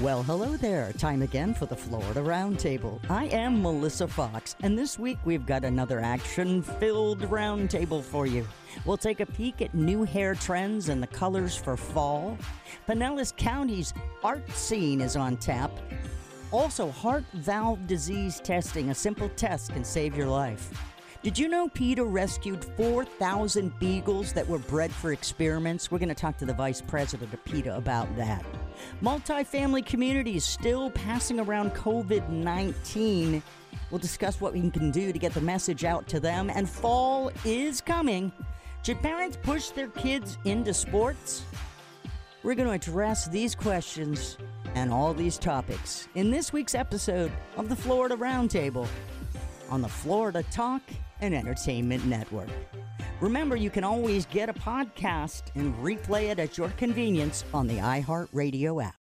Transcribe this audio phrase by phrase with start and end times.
[0.00, 0.92] Well, hello there.
[0.94, 2.98] Time again for the Florida Roundtable.
[3.10, 8.48] I am Melissa Fox, and this week we've got another action filled roundtable for you.
[8.86, 12.38] We'll take a peek at new hair trends and the colors for fall.
[12.88, 13.92] Pinellas County's
[14.24, 15.70] art scene is on tap.
[16.52, 20.70] Also, heart valve disease testing, a simple test can save your life.
[21.22, 25.90] Did you know PETA rescued 4,000 beagles that were bred for experiments?
[25.90, 28.44] We're going to talk to the vice president of PETA about that.
[29.02, 33.42] Multifamily communities still passing around COVID 19.
[33.90, 36.50] We'll discuss what we can do to get the message out to them.
[36.50, 38.32] And fall is coming.
[38.84, 41.44] Should parents push their kids into sports?
[42.42, 44.38] We're going to address these questions
[44.74, 48.88] and all these topics in this week's episode of the Florida Roundtable
[49.70, 50.82] on the Florida Talk
[51.22, 52.50] and Entertainment Network.
[53.20, 57.78] Remember, you can always get a podcast and replay it at your convenience on the
[57.78, 58.96] iHeartRadio app.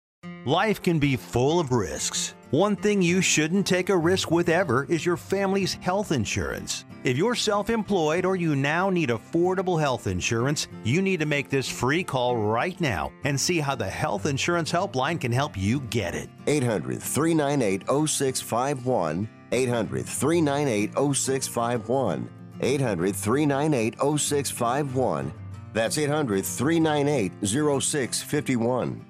[0.47, 2.35] Life can be full of risks.
[2.51, 6.85] One thing you shouldn't take a risk with ever is your family's health insurance.
[7.05, 11.49] If you're self employed or you now need affordable health insurance, you need to make
[11.49, 15.81] this free call right now and see how the Health Insurance Helpline can help you
[15.81, 16.29] get it.
[16.47, 19.29] 800 398 0651.
[19.53, 22.29] 800 398 0651.
[22.61, 25.33] 800 398 0651.
[25.73, 29.10] That's 800 398 0651.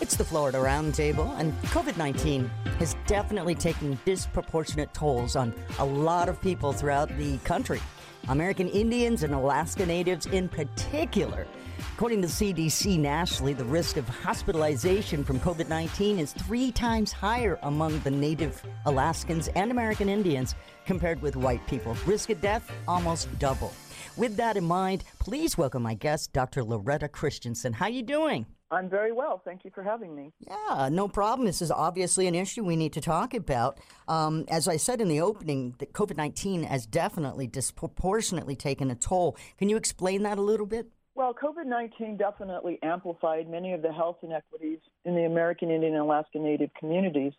[0.00, 6.28] It's the Florida Roundtable, and COVID 19 has definitely taken disproportionate tolls on a lot
[6.28, 7.80] of people throughout the country.
[8.28, 11.46] American Indians and Alaska Natives in particular.
[11.94, 17.58] According to CDC nationally, the risk of hospitalization from COVID 19 is three times higher
[17.62, 20.54] among the Native Alaskans and American Indians
[20.86, 21.96] compared with white people.
[22.06, 23.72] Risk of death almost double.
[24.16, 26.64] With that in mind, please welcome my guest, Dr.
[26.64, 27.74] Loretta Christensen.
[27.74, 28.46] How are you doing?
[28.70, 29.40] I'm very well.
[29.44, 30.32] Thank you for having me.
[30.40, 31.46] Yeah, no problem.
[31.46, 33.78] This is obviously an issue we need to talk about.
[34.08, 38.96] Um, as I said in the opening, that COVID 19 has definitely disproportionately taken a
[38.96, 39.36] toll.
[39.58, 40.88] Can you explain that a little bit?
[41.14, 46.02] Well, COVID 19 definitely amplified many of the health inequities in the American Indian and
[46.02, 47.32] Alaska Native communities.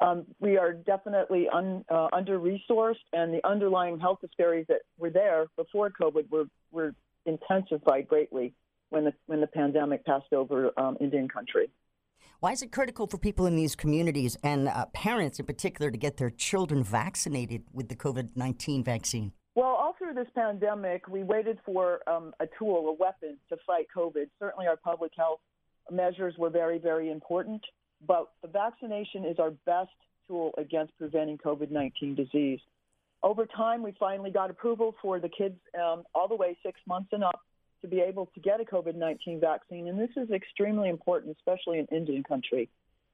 [0.00, 5.10] Um, we are definitely un, uh, under resourced, and the underlying health disparities that were
[5.10, 6.94] there before COVID were, were
[7.26, 8.54] intensified greatly
[8.88, 11.70] when the when the pandemic passed over um, Indian country.
[12.40, 15.98] Why is it critical for people in these communities and uh, parents in particular to
[15.98, 19.32] get their children vaccinated with the COVID 19 vaccine?
[19.54, 23.88] Well, all through this pandemic, we waited for um, a tool, a weapon to fight
[23.94, 24.28] COVID.
[24.38, 25.40] Certainly, our public health
[25.90, 27.62] measures were very, very important,
[28.06, 29.90] but the vaccination is our best
[30.26, 32.60] tool against preventing COVID 19 disease.
[33.22, 37.10] Over time, we finally got approval for the kids um, all the way six months
[37.12, 37.40] and up
[37.82, 39.88] to be able to get a COVID 19 vaccine.
[39.88, 42.68] And this is extremely important, especially in Indian country.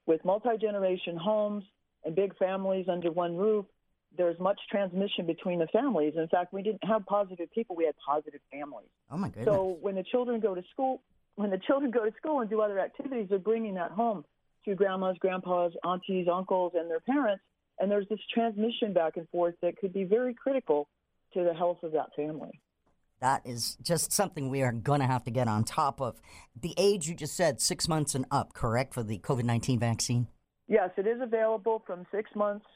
[0.06, 1.64] With multi generation homes
[2.04, 3.64] and big families under one roof,
[4.16, 6.14] there's much transmission between the families.
[6.16, 8.88] In fact, we didn't have positive people, we had positive families.
[9.10, 9.46] Oh, my goodness.
[9.46, 11.02] So when the children go to school,
[11.34, 14.24] when the children go to school and do other activities, they're bringing that home
[14.66, 17.42] to grandmas, grandpas, aunties, uncles, and their parents.
[17.78, 20.88] And there's this transmission back and forth that could be very critical
[21.34, 22.60] to the health of that family.
[23.20, 26.20] That is just something we are going to have to get on top of.
[26.60, 30.26] The age you just said, six months and up, correct, for the COVID 19 vaccine?
[30.68, 32.66] Yes, it is available from six months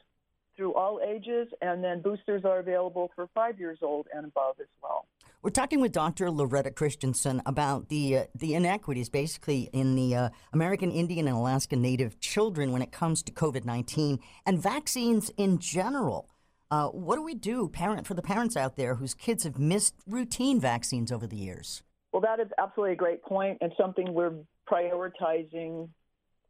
[0.55, 4.67] through all ages, and then boosters are available for five years old and above as
[4.81, 5.05] well.
[5.43, 6.29] We're talking with Dr.
[6.29, 11.75] Loretta Christensen about the uh, the inequities, basically in the uh, American Indian and Alaska
[11.75, 16.29] Native children when it comes to COVID nineteen and vaccines in general.
[16.69, 19.95] Uh, what do we do, parent for the parents out there whose kids have missed
[20.05, 21.81] routine vaccines over the years?
[22.13, 24.35] Well, that is absolutely a great point and something we're
[24.71, 25.89] prioritizing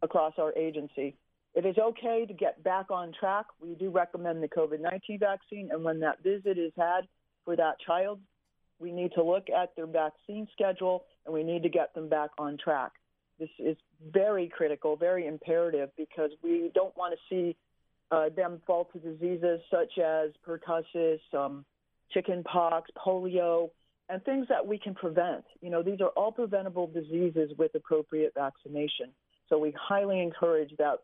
[0.01, 1.15] across our agency.
[1.55, 3.45] It is okay to get back on track.
[3.61, 7.07] We do recommend the COVID 19 vaccine, and when that visit is had
[7.45, 8.19] for that child,
[8.81, 12.31] we need to look at their vaccine schedule and we need to get them back
[12.37, 12.91] on track.
[13.39, 13.77] This is
[14.11, 17.55] very critical, very imperative because we don't want to see
[18.11, 21.63] uh, them fall to diseases such as pertussis, um,
[22.11, 23.69] chicken pox, polio,
[24.09, 25.45] and things that we can prevent.
[25.61, 29.11] You know, these are all preventable diseases with appropriate vaccination.
[29.47, 30.97] So we highly encourage that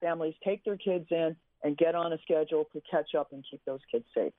[0.00, 3.60] families take their kids in and get on a schedule to catch up and keep
[3.64, 4.32] those kids safe.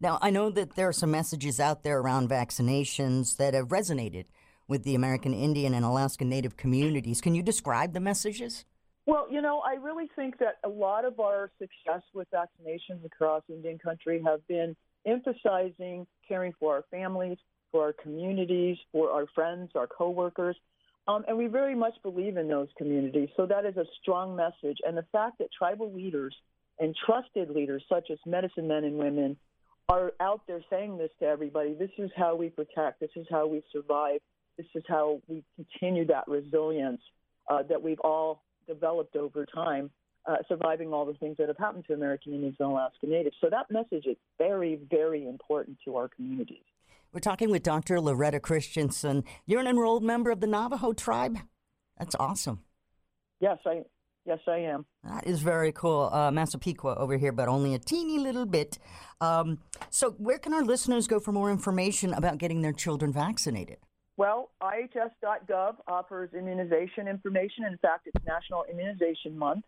[0.00, 4.24] Now, I know that there are some messages out there around vaccinations that have resonated
[4.66, 7.20] with the American Indian and Alaska Native communities.
[7.20, 8.64] Can you describe the messages?
[9.04, 13.42] Well, you know, I really think that a lot of our success with vaccinations across
[13.48, 14.74] Indian country have been
[15.04, 17.36] emphasizing caring for our families,
[17.70, 20.56] for our communities, for our friends, our coworkers.
[21.08, 23.28] Um, and we very much believe in those communities.
[23.36, 24.78] So that is a strong message.
[24.86, 26.34] And the fact that tribal leaders
[26.78, 29.36] and trusted leaders, such as medicine men and women,
[29.90, 33.46] are out there saying this to everybody this is how we protect, this is how
[33.46, 34.20] we survive,
[34.56, 37.00] this is how we continue that resilience
[37.50, 39.90] uh, that we've all developed over time,
[40.26, 43.36] uh, surviving all the things that have happened to American Indians and Alaska Natives.
[43.40, 46.62] So that message is very, very important to our communities.
[47.12, 48.00] We're talking with Dr.
[48.00, 49.24] Loretta Christensen.
[49.44, 51.38] You're an enrolled member of the Navajo tribe?
[51.98, 52.60] That's awesome.
[53.40, 53.82] Yes, I
[54.30, 54.86] yes I am.
[55.04, 56.08] That is very cool.
[56.12, 58.78] Uh, Massapequa over here, but only a teeny little bit.
[59.20, 59.58] Um,
[59.90, 63.78] so, where can our listeners go for more information about getting their children vaccinated?
[64.16, 67.64] Well, IHS.gov offers immunization information.
[67.64, 69.64] In fact, it's National Immunization Month.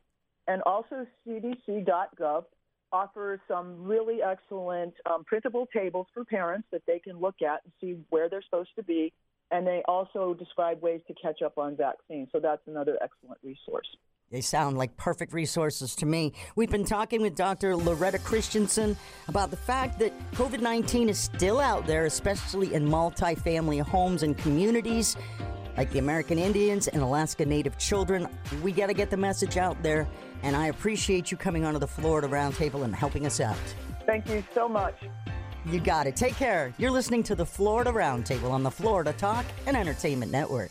[0.47, 2.45] And also CDC.gov
[2.93, 7.73] offers some really excellent um, printable tables for parents that they can look at and
[7.81, 9.13] see where they're supposed to be.
[9.53, 12.29] And they also describe ways to catch up on vaccines.
[12.33, 13.87] So that's another excellent resource.
[14.31, 16.33] They sound like perfect resources to me.
[16.57, 17.77] We've been talking with Dr.
[17.77, 18.97] Loretta Christensen
[19.29, 24.37] about the fact that COVID 19 is still out there, especially in multi-family homes and
[24.39, 25.17] communities
[25.77, 28.27] like the American Indians and Alaska Native children.
[28.63, 30.09] We got to get the message out there,
[30.43, 33.57] and I appreciate you coming onto the Florida Roundtable and helping us out.
[34.07, 34.95] Thank you so much.
[35.67, 36.17] You got it.
[36.17, 36.75] Take care.
[36.77, 40.71] You're listening to the Florida Roundtable on the Florida Talk and Entertainment Network.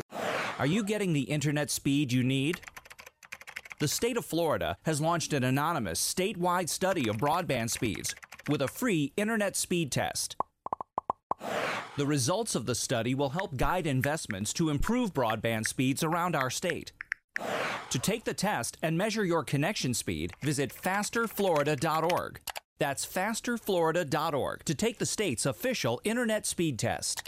[0.61, 2.61] Are you getting the internet speed you need?
[3.79, 8.13] The state of Florida has launched an anonymous statewide study of broadband speeds
[8.47, 10.35] with a free internet speed test.
[11.97, 16.51] The results of the study will help guide investments to improve broadband speeds around our
[16.51, 16.91] state.
[17.89, 22.39] To take the test and measure your connection speed, visit fasterflorida.org.
[22.77, 27.27] That's fasterflorida.org to take the state's official internet speed test.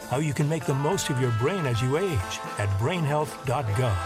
[0.11, 3.97] how you can make the most of your brain as you age at brainhealth.gov.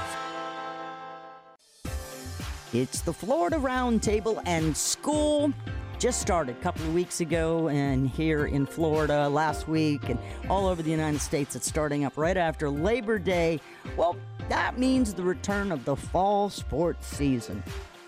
[2.74, 5.52] It's the Florida Roundtable and school
[5.98, 10.68] just started a couple of weeks ago and here in Florida last week and all
[10.68, 11.56] over the United States.
[11.56, 13.60] It's starting up right after Labor Day.
[13.98, 14.16] Well,
[14.48, 17.64] that means the return of the fall sports season.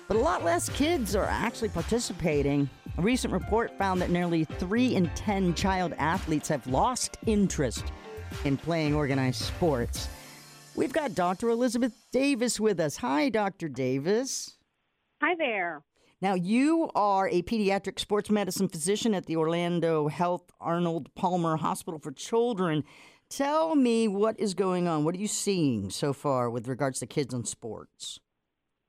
[0.07, 2.69] But a lot less kids are actually participating.
[2.97, 7.85] A recent report found that nearly 3 in 10 child athletes have lost interest
[8.43, 10.09] in playing organized sports.
[10.75, 11.49] We've got Dr.
[11.49, 12.97] Elizabeth Davis with us.
[12.97, 13.69] Hi, Dr.
[13.69, 14.57] Davis.
[15.21, 15.83] Hi there.
[16.21, 21.99] Now, you are a pediatric sports medicine physician at the Orlando Health Arnold Palmer Hospital
[21.99, 22.83] for Children.
[23.29, 25.03] Tell me what is going on.
[25.03, 28.19] What are you seeing so far with regards to kids and sports?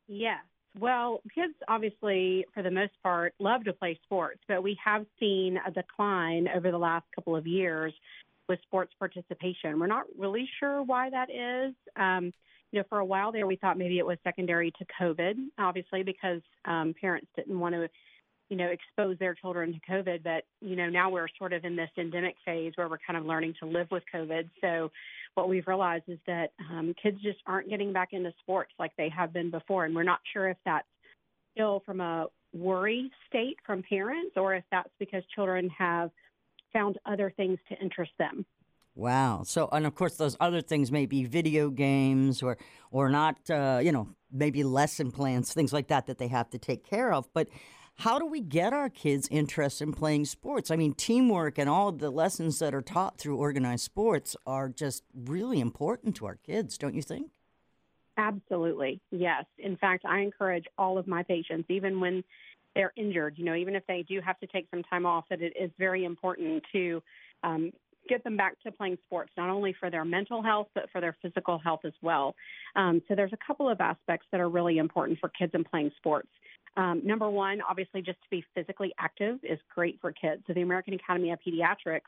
[0.07, 0.48] Yes.
[0.78, 5.58] Well, kids obviously, for the most part, love to play sports, but we have seen
[5.66, 7.92] a decline over the last couple of years
[8.48, 9.78] with sports participation.
[9.78, 11.75] We're not really sure why that is.
[11.96, 12.32] Um,
[12.70, 16.02] you know, for a while there, we thought maybe it was secondary to COVID, obviously,
[16.02, 17.88] because um, parents didn't want to,
[18.49, 20.23] you know, expose their children to COVID.
[20.23, 23.26] But, you know, now we're sort of in this endemic phase where we're kind of
[23.26, 24.49] learning to live with COVID.
[24.61, 24.90] So
[25.35, 29.11] what we've realized is that um, kids just aren't getting back into sports like they
[29.11, 29.85] have been before.
[29.85, 30.87] And we're not sure if that's
[31.52, 36.11] still from a worry state from parents or if that's because children have
[36.73, 38.47] found other things to interest them.
[38.95, 39.43] Wow.
[39.45, 42.59] So, and of course, those other things may be video games or,
[42.90, 46.59] or not, uh, you know, maybe lesson plans, things like that that they have to
[46.59, 47.33] take care of.
[47.33, 47.49] But
[47.99, 50.71] how do we get our kids interested in playing sports?
[50.71, 55.02] I mean, teamwork and all the lessons that are taught through organized sports are just
[55.12, 57.33] really important to our kids, don't you think?
[58.17, 59.00] Absolutely.
[59.11, 59.45] Yes.
[59.59, 62.23] In fact, I encourage all of my patients, even when
[62.76, 65.43] they're injured, you know, even if they do have to take some time off, that
[65.43, 67.02] it is very important to
[67.43, 67.73] um,
[68.09, 71.17] get them back to playing sports, not only for their mental health, but for their
[71.21, 72.37] physical health as well.
[72.76, 75.90] Um, so there's a couple of aspects that are really important for kids in playing
[75.97, 76.28] sports.
[76.76, 80.42] Um, number one, obviously, just to be physically active is great for kids.
[80.46, 82.02] So the American Academy of Pediatrics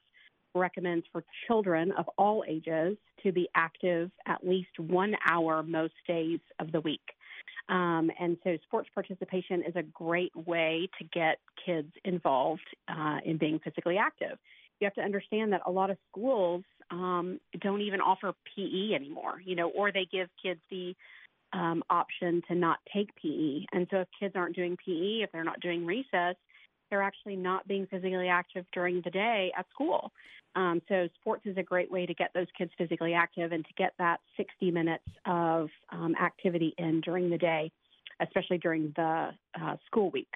[0.54, 6.40] recommends for children of all ages to be active at least one hour most days
[6.58, 7.00] of the week.
[7.68, 13.38] Um, and so sports participation is a great way to get kids involved uh, in
[13.38, 14.38] being physically active
[14.80, 19.40] you have to understand that a lot of schools um, don't even offer PE anymore,
[19.44, 20.94] you know, or they give kids the
[21.52, 23.64] um, option to not take PE.
[23.72, 26.36] And so if kids aren't doing PE, if they're not doing recess,
[26.90, 30.12] they're actually not being physically active during the day at school.
[30.56, 33.72] Um, so sports is a great way to get those kids physically active and to
[33.76, 37.70] get that 60 minutes of um, activity in during the day,
[38.20, 39.30] especially during the
[39.60, 40.28] uh, school week.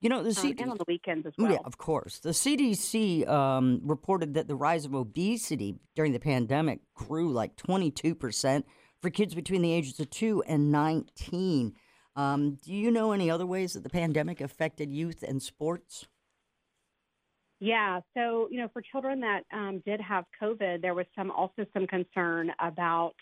[0.00, 1.50] You know, the CDC, um, and on the weekends as well.
[1.50, 2.18] Yeah, of course.
[2.18, 8.62] The CDC um, reported that the rise of obesity during the pandemic grew like 22%
[9.00, 11.74] for kids between the ages of 2 and 19.
[12.16, 16.06] Um, do you know any other ways that the pandemic affected youth and sports?
[17.58, 21.64] Yeah, so you know, for children that um, did have COVID, there was some also
[21.72, 23.14] some concern about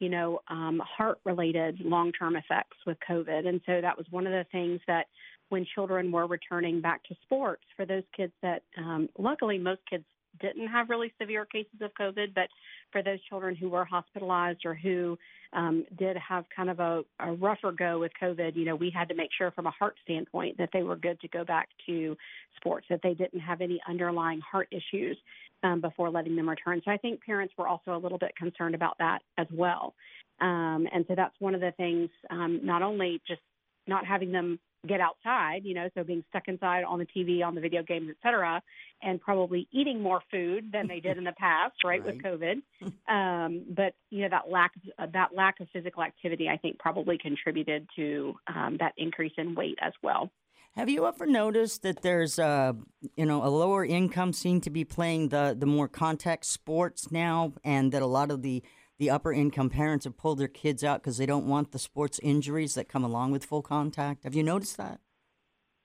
[0.00, 4.44] you know um, heart-related long-term effects with COVID, and so that was one of the
[4.50, 5.06] things that
[5.50, 10.04] when children were returning back to sports for those kids that um, luckily most kids
[10.40, 12.48] didn't have really severe cases of COVID, but
[12.92, 15.18] for those children who were hospitalized or who
[15.52, 19.08] um, did have kind of a, a rougher go with COVID, you know, we had
[19.08, 22.16] to make sure from a heart standpoint that they were good to go back to
[22.56, 25.16] sports, that they didn't have any underlying heart issues
[25.62, 26.82] um, before letting them return.
[26.84, 29.94] So I think parents were also a little bit concerned about that as well.
[30.40, 33.40] Um, and so that's one of the things, um, not only just
[33.86, 37.54] not having them get outside, you know, so being stuck inside on the TV, on
[37.54, 38.62] the video games, et cetera,
[39.02, 42.14] and probably eating more food than they did in the past, right, right.
[42.14, 42.62] with COVID.
[43.08, 46.78] Um, but you know that lack of, uh, that lack of physical activity, I think,
[46.78, 50.30] probably contributed to um, that increase in weight as well.
[50.74, 52.76] Have you ever noticed that there's a
[53.16, 57.52] you know a lower income seem to be playing the the more contact sports now,
[57.64, 58.62] and that a lot of the
[58.98, 62.18] the upper income parents have pulled their kids out because they don't want the sports
[62.22, 64.24] injuries that come along with full contact.
[64.24, 65.00] Have you noticed that?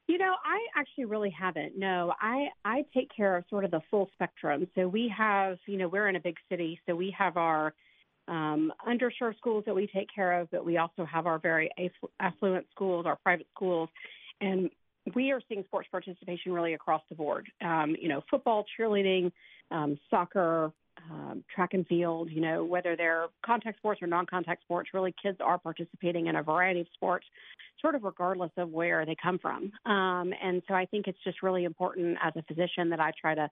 [0.07, 1.77] You know, I actually really haven't.
[1.77, 4.67] No, I I take care of sort of the full spectrum.
[4.75, 7.73] So we have, you know, we're in a big city, so we have our
[8.27, 11.69] um, underserved schools that we take care of, but we also have our very
[12.19, 13.89] affluent schools, our private schools,
[14.39, 14.69] and
[15.15, 17.49] we are seeing sports participation really across the board.
[17.63, 19.31] Um, you know, football, cheerleading,
[19.71, 20.71] um, soccer,
[21.09, 25.13] um, track and field, you know, whether they're contact sports or non contact sports, really
[25.21, 27.25] kids are participating in a variety of sports,
[27.81, 29.71] sort of regardless of where they come from.
[29.85, 33.35] Um, and so I think it's just really important as a physician that I try
[33.35, 33.49] to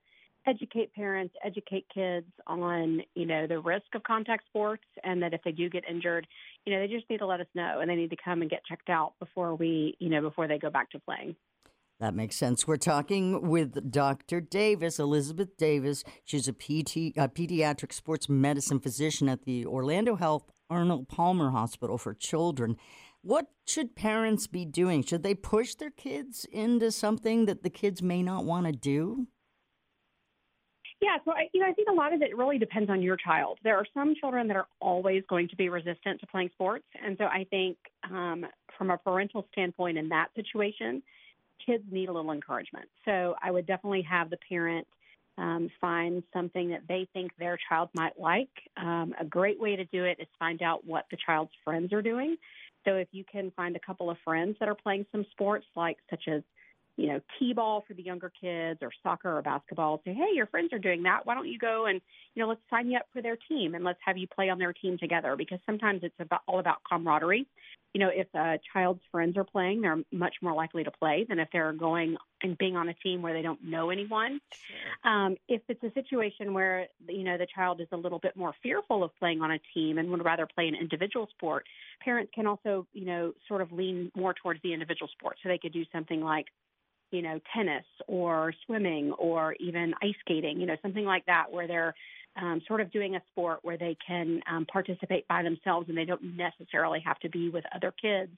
[0.48, 5.42] educate parents, educate kids on, you know, the risk of contact sports and that if
[5.44, 6.28] they do get injured,
[6.66, 8.50] you know, they just need to let us know and they need to come and
[8.50, 11.36] get checked out before we, you know, before they go back to playing.
[12.00, 12.66] That makes sense.
[12.66, 14.40] We're talking with Dr.
[14.40, 16.06] Davis, Elizabeth Davis.
[16.24, 21.98] She's a, PT, a pediatric sports medicine physician at the Orlando Health Arnold Palmer Hospital
[21.98, 22.78] for Children.
[23.22, 25.04] What should parents be doing?
[25.04, 29.28] Should they push their kids into something that the kids may not want to do?
[31.02, 33.18] Yeah, so I, you know, I think a lot of it really depends on your
[33.18, 33.58] child.
[33.64, 37.18] There are some children that are always going to be resistant to playing sports, and
[37.18, 37.78] so I think
[38.10, 38.46] um,
[38.78, 41.02] from a parental standpoint in that situation,
[41.70, 42.90] kids need a little encouragement.
[43.06, 44.88] So I would definitely have the parent
[45.38, 48.50] um, find something that they think their child might like.
[48.76, 52.02] Um, a great way to do it is find out what the child's friends are
[52.02, 52.38] doing.
[52.86, 55.98] So if you can find a couple of friends that are playing some sports, like
[56.10, 56.42] such as
[57.00, 60.02] you know, t-ball for the younger kids or soccer or basketball.
[60.04, 61.26] Say, hey, your friends are doing that.
[61.26, 62.02] Why don't you go and,
[62.36, 64.60] you know, let's sign you up for their team and let's have you play on
[64.60, 67.48] their team together because sometimes it's about, all about camaraderie.
[67.94, 71.40] You know, if a child's friends are playing, they're much more likely to play than
[71.40, 74.42] if they're going and being on a team where they don't know anyone.
[74.52, 75.12] Sure.
[75.12, 78.54] Um, if it's a situation where, you know, the child is a little bit more
[78.62, 81.66] fearful of playing on a team and would rather play an individual sport,
[82.04, 85.38] parents can also, you know, sort of lean more towards the individual sport.
[85.42, 86.46] So they could do something like
[87.12, 91.68] you know, tennis or swimming or even ice skating, you know, something like that, where
[91.68, 91.96] they're
[92.36, 96.06] um, sort of doing a sport where they can um, participate by themselves and they
[96.06, 98.32] don't necessarily have to be with other kids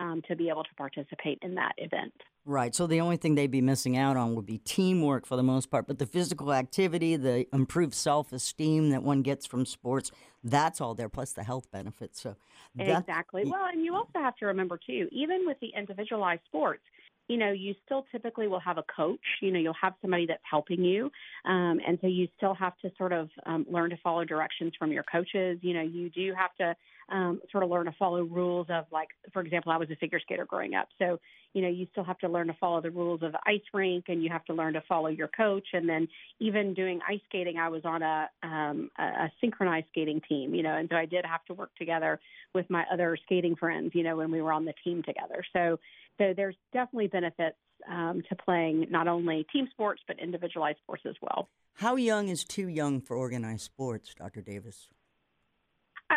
[0.00, 2.12] um, to be able to participate in that event.
[2.46, 2.74] Right.
[2.74, 5.70] So the only thing they'd be missing out on would be teamwork for the most
[5.70, 10.10] part, but the physical activity, the improved self esteem that one gets from sports,
[10.42, 12.20] that's all there, plus the health benefits.
[12.20, 12.36] So
[12.78, 13.44] exactly.
[13.44, 16.82] Well, and you also have to remember too, even with the individualized sports,
[17.30, 19.20] you know, you still typically will have a coach.
[19.40, 21.12] You know, you'll have somebody that's helping you.
[21.44, 24.90] Um, and so you still have to sort of um, learn to follow directions from
[24.90, 25.60] your coaches.
[25.62, 29.10] You know, you do have to um, sort of learn to follow rules of, like,
[29.32, 30.88] for example, I was a figure skater growing up.
[30.98, 31.20] So,
[31.52, 34.04] you know, you still have to learn to follow the rules of the ice rink
[34.08, 35.68] and you have to learn to follow your coach.
[35.72, 36.08] And then
[36.38, 40.74] even doing ice skating, I was on a, um, a synchronized skating team, you know,
[40.74, 42.20] and so I did have to work together
[42.54, 45.44] with my other skating friends, you know, when we were on the team together.
[45.52, 45.78] So,
[46.18, 47.56] so there's definitely benefits
[47.90, 51.48] um, to playing not only team sports but individualized sports as well.
[51.74, 54.42] How young is too young for organized sports, Dr.
[54.42, 54.88] Davis?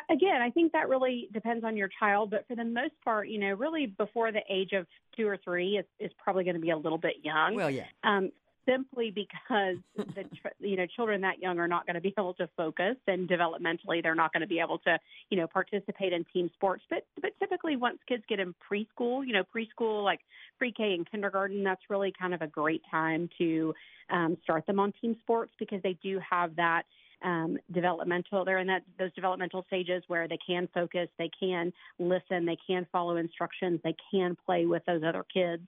[0.09, 3.39] Again, I think that really depends on your child, but for the most part, you
[3.39, 6.71] know, really before the age of two or three is, is probably going to be
[6.71, 7.55] a little bit young.
[7.55, 7.85] Well, yeah.
[8.03, 8.31] Um,
[8.65, 10.25] simply because the
[10.59, 14.01] you know children that young are not going to be able to focus and developmentally
[14.01, 14.97] they're not going to be able to
[15.29, 19.33] you know participate in team sports but but typically once kids get in preschool you
[19.33, 20.19] know preschool like
[20.57, 23.73] pre-K and kindergarten that's really kind of a great time to
[24.09, 26.83] um, start them on team sports because they do have that
[27.23, 32.45] um, developmental they're in that those developmental stages where they can focus they can listen
[32.45, 35.67] they can follow instructions they can play with those other kids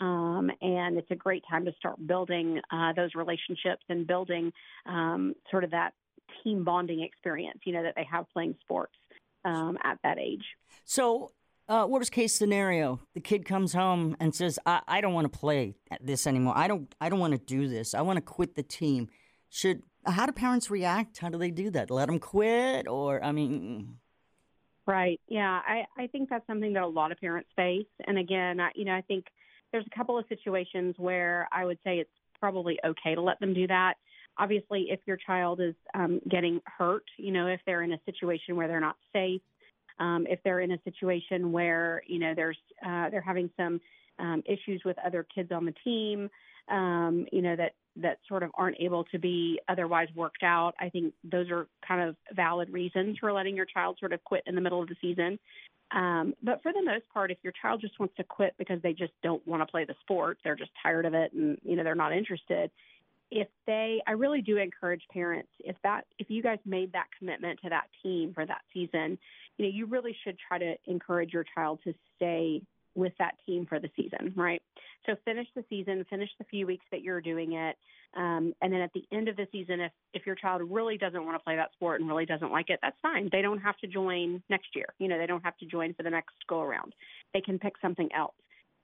[0.00, 4.52] um, and it's a great time to start building uh, those relationships and building
[4.84, 5.94] um, sort of that
[6.42, 8.92] team bonding experience, you know, that they have playing sports
[9.44, 10.44] um, at that age.
[10.84, 11.32] So,
[11.68, 15.38] uh, worst case scenario, the kid comes home and says, I, I don't want to
[15.38, 16.54] play this anymore.
[16.56, 17.92] I don't, I don't want to do this.
[17.92, 19.08] I want to quit the team.
[19.48, 21.18] Should, how do parents react?
[21.18, 21.90] How do they do that?
[21.90, 22.88] Let them quit?
[22.88, 23.98] Or, I mean,
[24.86, 25.20] Right.
[25.28, 25.60] Yeah.
[25.66, 27.86] I, I think that's something that a lot of parents face.
[28.06, 29.26] And again, I, you know, I think
[29.72, 33.52] there's a couple of situations where I would say it's probably okay to let them
[33.52, 33.94] do that.
[34.38, 38.54] Obviously, if your child is um, getting hurt, you know, if they're in a situation
[38.54, 39.40] where they're not safe,
[39.98, 43.80] um, if they're in a situation where you know there's uh, they're having some
[44.18, 46.28] um, issues with other kids on the team,
[46.68, 50.74] um, you know that that sort of aren't able to be otherwise worked out.
[50.78, 54.42] I think those are kind of valid reasons for letting your child sort of quit
[54.46, 55.38] in the middle of the season.
[55.92, 58.92] Um, but for the most part, if your child just wants to quit because they
[58.92, 61.84] just don't want to play the sport, they're just tired of it and, you know,
[61.84, 62.70] they're not interested.
[63.30, 67.60] If they, I really do encourage parents, if that, if you guys made that commitment
[67.62, 69.18] to that team for that season,
[69.56, 72.62] you know, you really should try to encourage your child to stay
[72.96, 74.60] with that team for the season, right?
[75.04, 77.76] So finish the season, finish the few weeks that you're doing it.
[78.16, 81.24] Um, and then at the end of the season, if, if your child really doesn't
[81.24, 83.28] want to play that sport and really doesn't like it, that's fine.
[83.30, 84.86] They don't have to join next year.
[84.98, 86.94] You know, they don't have to join for the next go around.
[87.34, 88.34] They can pick something else.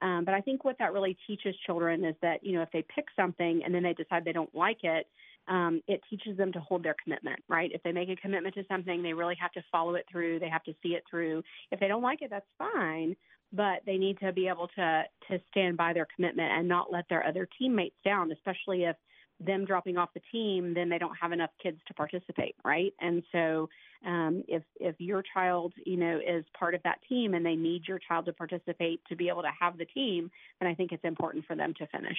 [0.02, 2.84] Um, but I think what that really teaches children is that, you know, if they
[2.94, 5.06] pick something and then they decide they don't like it,
[5.48, 7.70] um, it teaches them to hold their commitment, right?
[7.72, 10.38] If they make a commitment to something, they really have to follow it through.
[10.38, 11.42] They have to see it through.
[11.70, 13.16] If they don't like it, that's fine
[13.54, 17.04] but they need to be able to to stand by their commitment and not let
[17.08, 18.96] their other teammates down, especially if
[19.40, 22.92] them dropping off the team, then they don't have enough kids to participate, right?
[23.00, 23.68] And so,
[24.06, 27.82] um, if if your child, you know, is part of that team and they need
[27.86, 31.04] your child to participate to be able to have the team, then I think it's
[31.04, 32.18] important for them to finish.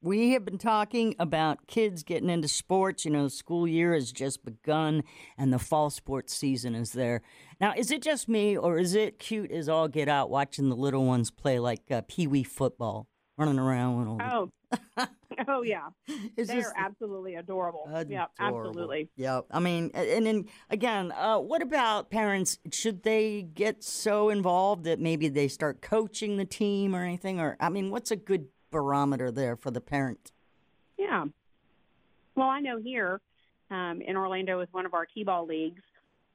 [0.00, 3.04] We have been talking about kids getting into sports.
[3.04, 5.02] You know, school year has just begun
[5.36, 7.22] and the fall sports season is there.
[7.60, 10.76] Now, is it just me or is it cute as all get out watching the
[10.76, 14.22] little ones play like uh, pee wee football, running around?
[14.22, 14.52] Oh,
[15.48, 15.88] oh yeah,
[16.36, 17.90] It's they just- are absolutely adorable.
[18.08, 19.08] Yeah, absolutely.
[19.16, 22.58] Yeah, I mean, and then again, uh, what about parents?
[22.70, 27.40] Should they get so involved that maybe they start coaching the team or anything?
[27.40, 30.32] Or I mean, what's a good barometer there for the parent?
[30.98, 31.24] Yeah.
[32.34, 33.20] Well, I know here
[33.70, 35.82] um, in Orlando with one of our T-ball leagues,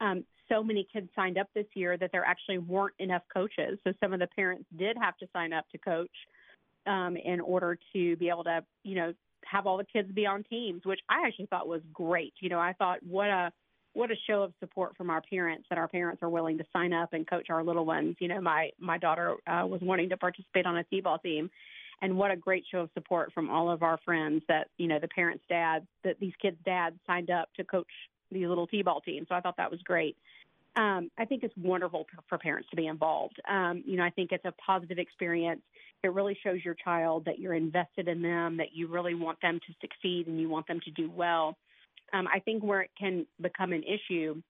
[0.02, 3.80] um, so many kids signed up this year that there actually weren't enough coaches.
[3.84, 6.12] So some of the parents did have to sign up to coach
[6.86, 9.14] um, in order to be able to, you know,
[9.46, 12.34] have all the kids be on teams, which I actually thought was great.
[12.40, 13.52] You know, I thought what a
[13.94, 16.94] what a show of support from our parents that our parents are willing to sign
[16.94, 18.16] up and coach our little ones.
[18.20, 21.50] You know, my my daughter uh, was wanting to participate on a t-ball team,
[22.04, 25.00] and what a great show of support from all of our friends that you know
[25.00, 27.88] the parents' dads that these kids' dads signed up to coach
[28.30, 29.28] these little t-ball teams.
[29.30, 30.18] So I thought that was great.
[30.76, 33.40] Um, I think it's wonderful for, parents to be involved.
[33.48, 35.62] Um, you know, I think it's a positive experience.
[36.04, 39.60] It really shows your child that you're invested in them, that you really want them
[39.68, 41.56] to succeed and you want them to do well.
[42.12, 44.42] Um, I think where it can become an issue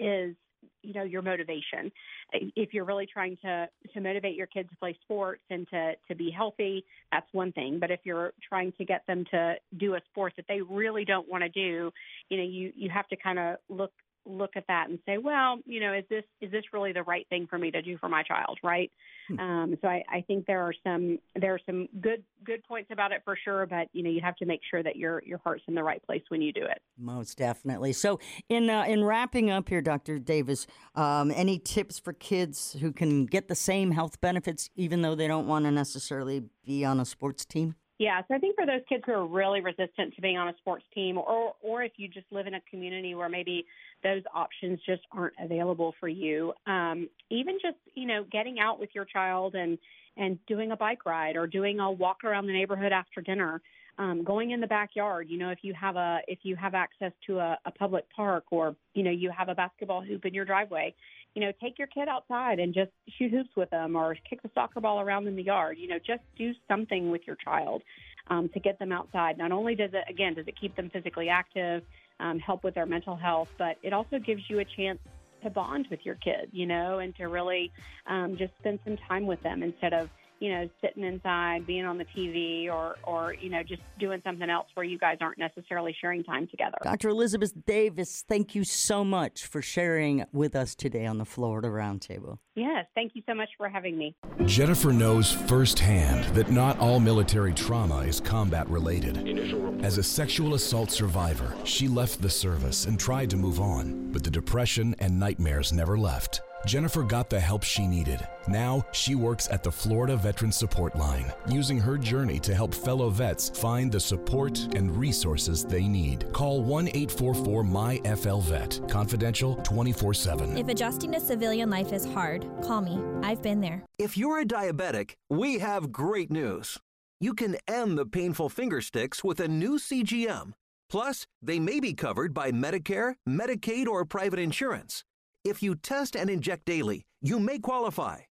[0.00, 0.34] is
[0.82, 1.90] you know your motivation.
[2.32, 6.14] If you're really trying to to motivate your kids to play sports and to to
[6.14, 7.78] be healthy that's one thing.
[7.80, 11.28] But if you're trying to get them to do a sport that they really don't
[11.28, 11.90] want to do
[12.28, 13.92] you know you you have to kind of look
[14.26, 17.26] look at that and say well you know is this is this really the right
[17.28, 18.90] thing for me to do for my child right
[19.38, 23.12] um so i i think there are some there are some good good points about
[23.12, 25.62] it for sure but you know you have to make sure that your your heart's
[25.68, 27.92] in the right place when you do it Most definitely.
[27.92, 30.18] So, in uh, in wrapping up here, Dr.
[30.18, 35.14] Davis, um, any tips for kids who can get the same health benefits even though
[35.14, 37.74] they don't want to necessarily be on a sports team?
[37.98, 40.54] Yeah, so I think for those kids who are really resistant to being on a
[40.58, 43.64] sports team, or or if you just live in a community where maybe
[44.02, 48.90] those options just aren't available for you, um, even just you know getting out with
[48.94, 49.78] your child and
[50.18, 53.62] and doing a bike ride or doing a walk around the neighborhood after dinner,
[53.98, 55.28] um, going in the backyard.
[55.30, 58.44] You know, if you have a if you have access to a, a public park
[58.50, 60.94] or you know you have a basketball hoop in your driveway,
[61.36, 64.50] you know, take your kid outside and just shoot hoops with them or kick the
[64.54, 65.76] soccer ball around in the yard.
[65.78, 67.82] You know, just do something with your child
[68.28, 69.36] um, to get them outside.
[69.36, 71.82] Not only does it, again, does it keep them physically active,
[72.20, 74.98] um, help with their mental health, but it also gives you a chance
[75.42, 77.70] to bond with your kid, you know, and to really
[78.06, 80.08] um, just spend some time with them instead of
[80.40, 84.48] you know sitting inside, being on the TV, or or you know just doing something
[84.48, 86.76] else where you guys aren't necessarily sharing time together.
[86.82, 87.08] Dr.
[87.08, 92.38] Elizabeth Davis, thank you so much for sharing with us today on the Florida Roundtable.
[92.54, 94.16] Yes, thank you so much for having me.
[94.46, 99.84] Jennifer knows firsthand that not all military trauma is combat related.
[99.84, 104.24] As a sexual assault survivor, she left the service and tried to move on, but
[104.24, 106.40] the depression and nightmares never left.
[106.64, 108.26] Jennifer got the help she needed.
[108.48, 113.10] Now she works at the Florida Veteran Support Line, using her journey to help fellow
[113.10, 116.32] vets find the support and resources they need.
[116.32, 120.56] Call 1 844 MyFLVET, confidential 24 7.
[120.56, 123.00] If adjusting to civilian life is hard, call me.
[123.22, 123.82] I've been there.
[123.98, 126.78] If you're a diabetic, we have great news.
[127.20, 130.52] You can end the painful finger sticks with a new CGM.
[130.88, 135.02] Plus, they may be covered by Medicare, Medicaid, or private insurance.
[135.46, 138.22] If you test and inject daily, you may qualify.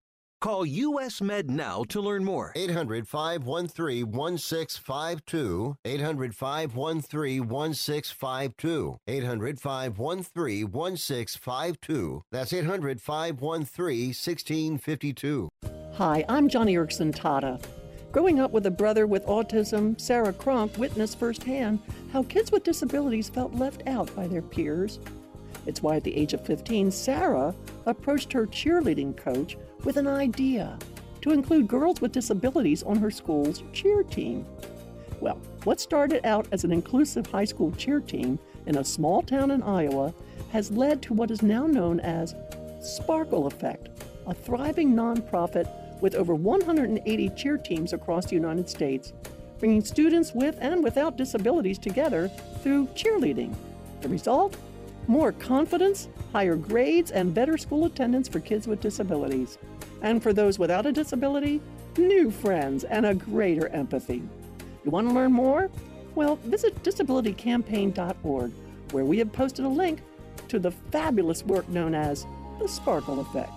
[0.41, 2.51] Call US Med now to learn more.
[2.57, 5.77] 800 513 1652.
[5.85, 8.97] 800 513 1652.
[9.07, 12.23] 800 513 1652.
[12.33, 15.49] That's 800 513 1652.
[15.93, 17.63] Hi, I'm Joni Eareckson Tada.
[18.11, 21.79] Growing up with a brother with autism, Sarah Cronk witnessed firsthand
[22.11, 24.99] how kids with disabilities felt left out by their peers.
[25.65, 27.53] It's why at the age of 15, Sarah
[27.85, 30.77] approached her cheerleading coach with an idea
[31.21, 34.45] to include girls with disabilities on her school's cheer team.
[35.19, 39.51] Well, what started out as an inclusive high school cheer team in a small town
[39.51, 40.13] in Iowa
[40.51, 42.35] has led to what is now known as
[42.81, 43.89] Sparkle Effect,
[44.27, 45.67] a thriving nonprofit
[46.01, 49.13] with over 180 cheer teams across the United States,
[49.57, 52.27] bringing students with and without disabilities together
[52.61, 53.55] through cheerleading.
[54.01, 54.55] The result?
[55.07, 59.57] More confidence, higher grades, and better school attendance for kids with disabilities.
[60.01, 61.61] And for those without a disability,
[61.97, 64.23] new friends and a greater empathy.
[64.83, 65.69] You want to learn more?
[66.15, 68.51] Well, visit disabilitycampaign.org,
[68.91, 70.01] where we have posted a link
[70.47, 72.25] to the fabulous work known as
[72.59, 73.51] the Sparkle Effect.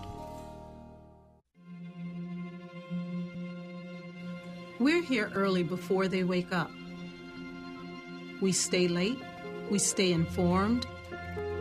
[4.78, 6.70] We're here early before they wake up.
[8.40, 9.18] We stay late,
[9.70, 10.86] we stay informed,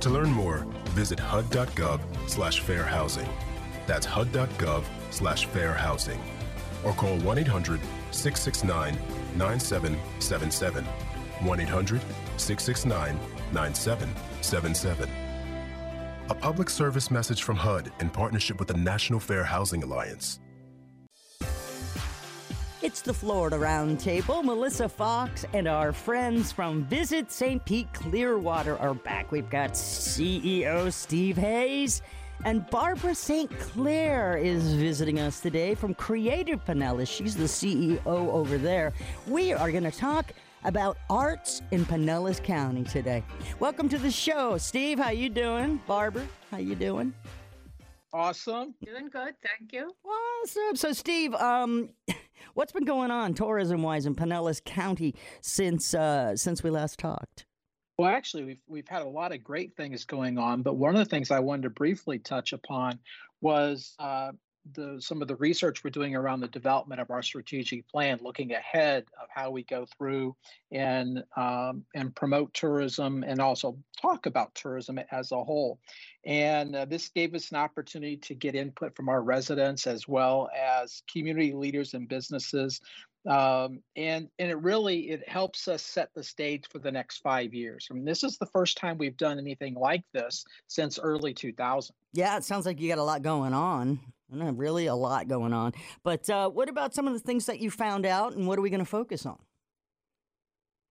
[0.00, 3.28] To learn more, visit hud.gov slash fair housing.
[3.86, 6.18] That's hud.gov slash fair housing.
[6.84, 8.96] Or call 1 800 669
[9.36, 10.84] 9777.
[10.84, 12.00] 1 800
[12.38, 13.18] 669
[13.52, 15.10] 9777.
[16.30, 20.40] A public service message from HUD in partnership with the National Fair Housing Alliance.
[22.90, 24.42] It's the Florida Roundtable.
[24.42, 27.64] Melissa Fox and our friends from Visit St.
[27.64, 29.30] Pete Clearwater are back.
[29.30, 32.02] We've got CEO Steve Hayes
[32.44, 33.48] and Barbara St.
[33.60, 37.06] Clair is visiting us today from Creative Pinellas.
[37.06, 38.92] She's the CEO over there.
[39.28, 40.32] We are going to talk
[40.64, 43.22] about arts in Pinellas County today.
[43.60, 44.98] Welcome to the show, Steve.
[44.98, 45.80] How you doing?
[45.86, 47.14] Barbara, how you doing?
[48.12, 48.74] Awesome.
[48.84, 49.94] Doing good, thank you.
[50.42, 50.74] Awesome.
[50.74, 51.90] So, Steve, um,
[52.54, 57.46] what's been going on tourism-wise in Pinellas County since uh, since we last talked?
[57.98, 60.98] Well, actually, we've we've had a lot of great things going on, but one of
[60.98, 62.98] the things I wanted to briefly touch upon
[63.40, 64.32] was uh,
[64.74, 68.52] the some of the research we're doing around the development of our strategic plan, looking
[68.52, 70.36] ahead of how we go through
[70.72, 75.78] and um, and promote tourism and also talk about tourism as a whole.
[76.24, 80.50] And uh, this gave us an opportunity to get input from our residents as well
[80.54, 82.80] as community leaders and businesses
[83.26, 87.52] um, and and it really it helps us set the stage for the next five
[87.52, 87.86] years.
[87.90, 91.94] I mean, this is the first time we've done anything like this since early 2000.
[92.12, 94.00] Yeah, it sounds like you got a lot going on.
[94.30, 95.72] Really, a lot going on.
[96.02, 98.62] But uh, what about some of the things that you found out, and what are
[98.62, 99.38] we going to focus on?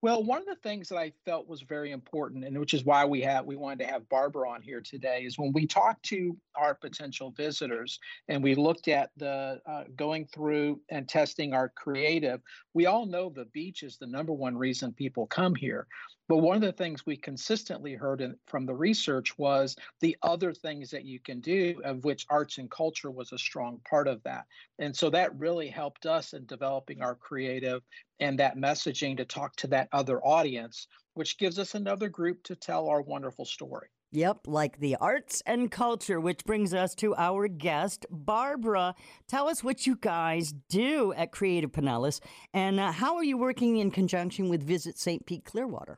[0.02, 3.04] Well, one of the things that I felt was very important, and which is why
[3.04, 6.38] we have we wanted to have Barbara on here today, is when we talked to
[6.56, 8.00] our potential visitors
[8.30, 12.40] and we looked at the uh, going through and testing our creative.
[12.74, 15.86] We all know the beach is the number one reason people come here,
[16.30, 20.54] but one of the things we consistently heard in, from the research was the other
[20.54, 24.22] things that you can do, of which arts and culture was a strong part of
[24.24, 24.46] that.
[24.78, 27.82] And so that really helped us in developing our creative
[28.20, 32.56] and that messaging to talk to that other audience, which gives us another group to
[32.56, 33.88] tell our wonderful story.
[34.12, 38.94] Yep, like the arts and culture, which brings us to our guest, Barbara.
[39.28, 42.20] Tell us what you guys do at Creative Pinellas
[42.54, 45.26] and uh, how are you working in conjunction with Visit St.
[45.26, 45.98] Pete Clearwater?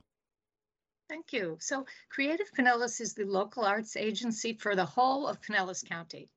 [1.12, 1.58] Thank you.
[1.60, 6.30] So, Creative Pinellas is the local arts agency for the whole of Pinellas County.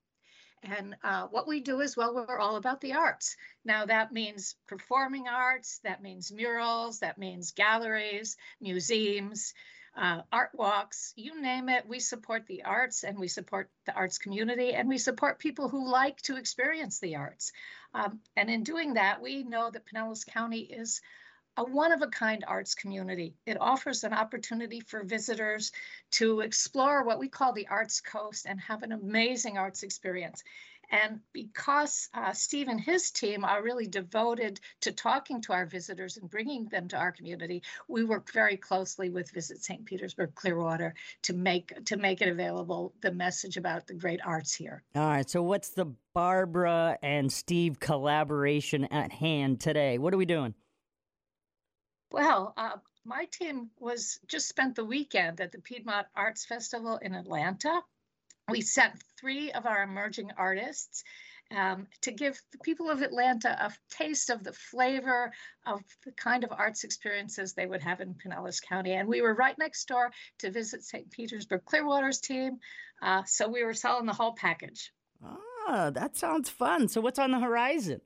[0.65, 3.37] And uh, what we do is, well, we're all about the arts.
[3.65, 9.55] Now, that means performing arts, that means murals, that means galleries, museums,
[9.97, 11.87] uh, art walks, you name it.
[11.87, 15.89] We support the arts and we support the arts community and we support people who
[15.89, 17.53] like to experience the arts.
[17.95, 21.01] Um, and in doing that, we know that Pinellas County is
[21.57, 23.35] a one of a kind arts community.
[23.47, 25.73] It offers an opportunity for visitors
[26.13, 30.43] to explore what we call the Arts Coast and have an amazing arts experience.
[30.91, 36.17] And because uh, Steve and his team are really devoted to talking to our visitors
[36.17, 39.85] and bringing them to our community, we work very closely with Visit St.
[39.85, 44.83] Petersburg Clearwater to make to make it available the message about the great arts here.
[44.95, 45.29] All right.
[45.29, 49.99] So, what's the Barbara and Steve collaboration at hand today?
[49.99, 50.55] What are we doing?
[52.15, 57.13] Well, uh, my team was just spent the weekend at the Piedmont Arts Festival in
[57.13, 57.83] Atlanta.
[58.49, 61.03] We sent three of our emerging artists
[61.51, 65.33] um, to give the people of Atlanta a taste of the flavor
[65.67, 68.93] of the kind of arts experiences they would have in Pinellas County.
[68.93, 71.11] And we were right next door to visit St.
[71.11, 72.61] Petersburg Clearwater's team.
[73.03, 74.93] Uh, so we were selling the whole package.
[75.21, 76.87] Ah, that sounds fun.
[76.87, 78.03] So, what's on the horizon?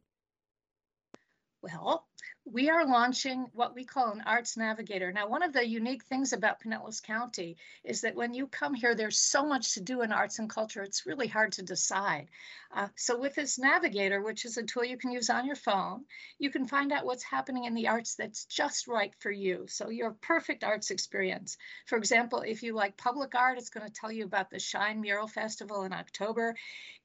[1.61, 2.07] Well,
[2.51, 5.13] we are launching what we call an arts navigator.
[5.13, 8.95] Now, one of the unique things about Pinellas County is that when you come here,
[8.95, 12.29] there's so much to do in arts and culture, it's really hard to decide.
[12.73, 16.05] Uh, so, with this navigator, which is a tool you can use on your phone,
[16.39, 19.67] you can find out what's happening in the arts that's just right for you.
[19.69, 21.57] So, your perfect arts experience.
[21.87, 25.01] For example, if you like public art, it's going to tell you about the Shine
[25.01, 26.55] Mural Festival in October.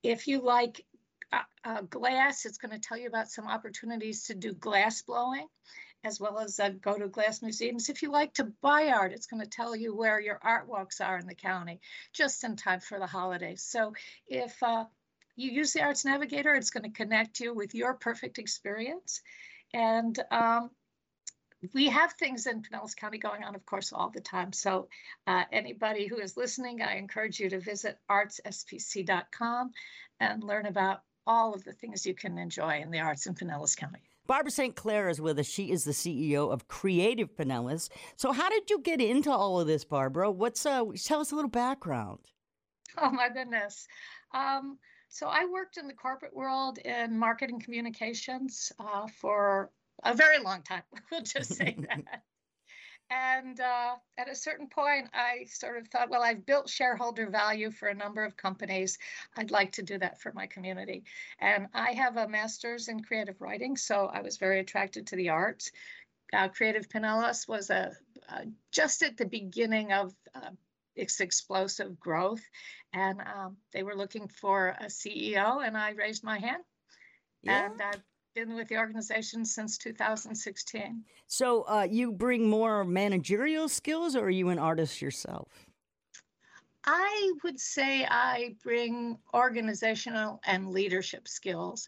[0.03, 0.85] If you like
[1.33, 2.45] uh, uh, glass.
[2.45, 5.47] It's going to tell you about some opportunities to do glass blowing,
[6.03, 7.89] as well as uh, go to glass museums.
[7.89, 11.01] If you like to buy art, it's going to tell you where your art walks
[11.01, 11.79] are in the county,
[12.13, 13.63] just in time for the holidays.
[13.63, 13.93] So
[14.27, 14.85] if uh,
[15.35, 19.21] you use the Arts Navigator, it's going to connect you with your perfect experience.
[19.73, 20.69] And um,
[21.73, 24.53] we have things in Pinellas County going on, of course, all the time.
[24.53, 24.89] So,
[25.25, 29.71] uh, anybody who is listening, I encourage you to visit artsspc.com
[30.19, 33.75] and learn about all of the things you can enjoy in the arts in Pinellas
[33.75, 34.01] County.
[34.25, 34.75] Barbara St.
[34.75, 35.47] Clair is with us.
[35.47, 37.89] She is the CEO of Creative Pinellas.
[38.15, 40.31] So, how did you get into all of this, Barbara?
[40.31, 42.19] What's uh, tell us a little background.
[42.97, 43.87] Oh my goodness.
[44.33, 44.77] Um,
[45.09, 49.71] so, I worked in the corporate world in marketing communications uh, for
[50.03, 50.83] a very long time.
[51.11, 52.23] We'll just say that.
[53.09, 57.69] And uh, at a certain point, I sort of thought, well, I've built shareholder value
[57.69, 58.97] for a number of companies.
[59.37, 61.03] I'd like to do that for my community.
[61.39, 65.29] And I have a master's in creative writing, so I was very attracted to the
[65.29, 65.71] arts.
[66.33, 67.91] Uh, creative Pinellas was a,
[68.29, 70.49] uh, just at the beginning of uh,
[70.95, 72.41] its explosive growth,
[72.93, 76.63] and um, they were looking for a CEO, and I raised my hand.
[77.43, 77.65] Yeah.
[77.65, 78.01] And I've
[78.33, 81.03] been with the organization since 2016.
[81.27, 85.49] So uh, you bring more managerial skills, or are you an artist yourself?
[86.85, 91.87] I would say I bring organizational and leadership skills,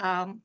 [0.00, 0.42] um,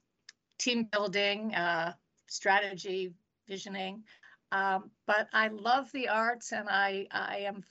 [0.60, 1.94] team building, uh,
[2.28, 3.14] strategy,
[3.48, 4.04] visioning.
[4.52, 7.64] Um, but I love the arts and I, I am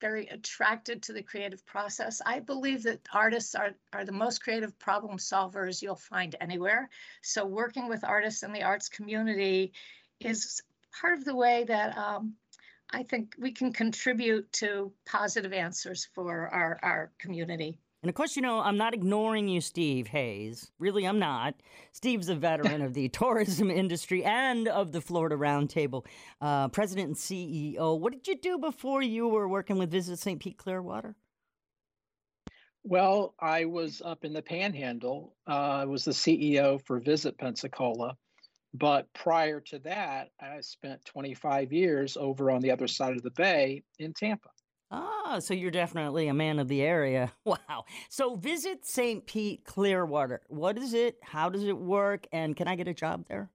[0.00, 2.20] very attracted to the creative process.
[2.24, 6.88] I believe that artists are, are the most creative problem solvers you'll find anywhere.
[7.22, 9.72] So, working with artists in the arts community
[10.20, 10.62] is
[11.00, 12.34] part of the way that um,
[12.90, 17.78] I think we can contribute to positive answers for our, our community.
[18.02, 20.70] And of course, you know, I'm not ignoring you, Steve Hayes.
[20.78, 21.54] Really, I'm not.
[21.92, 26.04] Steve's a veteran of the tourism industry and of the Florida Roundtable,
[26.40, 27.98] uh, president and CEO.
[27.98, 30.40] What did you do before you were working with Visit St.
[30.40, 31.16] Pete Clearwater?
[32.84, 35.34] Well, I was up in the Panhandle.
[35.48, 38.16] Uh, I was the CEO for Visit Pensacola.
[38.74, 43.30] But prior to that, I spent 25 years over on the other side of the
[43.30, 44.50] bay in Tampa.
[44.90, 47.32] Ah, so you're definitely a man of the area.
[47.44, 47.84] Wow.
[48.08, 49.24] So visit St.
[49.26, 50.42] Pete Clearwater.
[50.48, 51.18] What is it?
[51.22, 52.26] How does it work?
[52.32, 53.50] And can I get a job there?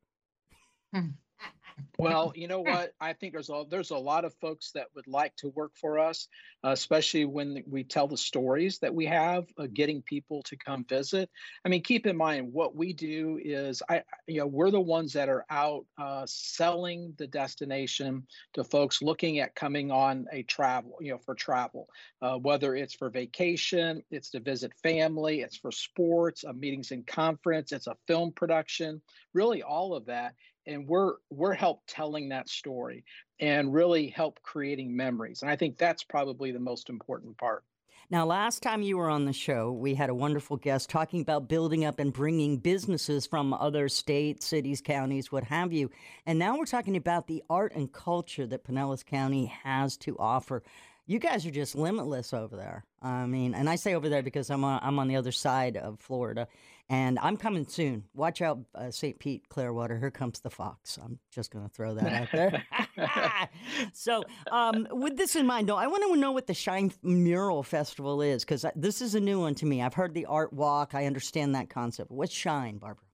[1.98, 2.94] Well, you know what?
[3.00, 6.00] I think there's a there's a lot of folks that would like to work for
[6.00, 6.28] us,
[6.63, 10.86] uh, especially when we tell the stories that we have, uh, getting people to come
[10.88, 11.30] visit.
[11.65, 15.13] I mean, keep in mind what we do is I you know we're the ones
[15.13, 20.98] that are out uh, selling the destination to folks looking at coming on a travel,
[21.02, 21.88] you know, for travel,
[22.22, 27.06] uh, whether it's for vacation, it's to visit family, it's for sports, a meetings and
[27.08, 29.02] conference, it's a film production,
[29.34, 30.34] really all of that
[30.67, 33.04] and we're we're help telling that story
[33.39, 37.64] and really help creating memories and i think that's probably the most important part.
[38.09, 41.47] Now last time you were on the show we had a wonderful guest talking about
[41.47, 45.89] building up and bringing businesses from other states cities counties what have you.
[46.26, 50.62] And now we're talking about the art and culture that pinellas county has to offer.
[51.07, 52.86] You guys are just limitless over there.
[53.01, 55.78] I mean, and I say over there because I'm on, I'm on the other side
[55.78, 56.47] of Florida,
[56.92, 58.04] and I'm coming soon.
[58.14, 59.18] Watch out, uh, St.
[59.18, 59.98] Pete, Clearwater.
[59.98, 61.00] Here comes the fox.
[61.02, 62.66] I'm just going to throw that out there.
[63.94, 67.64] so, um, with this in mind, though, I want to know what the Shine Mural
[67.64, 69.82] Festival is because this is a new one to me.
[69.82, 70.94] I've heard the art walk.
[70.94, 72.12] I understand that concept.
[72.12, 73.06] What's Shine, Barbara?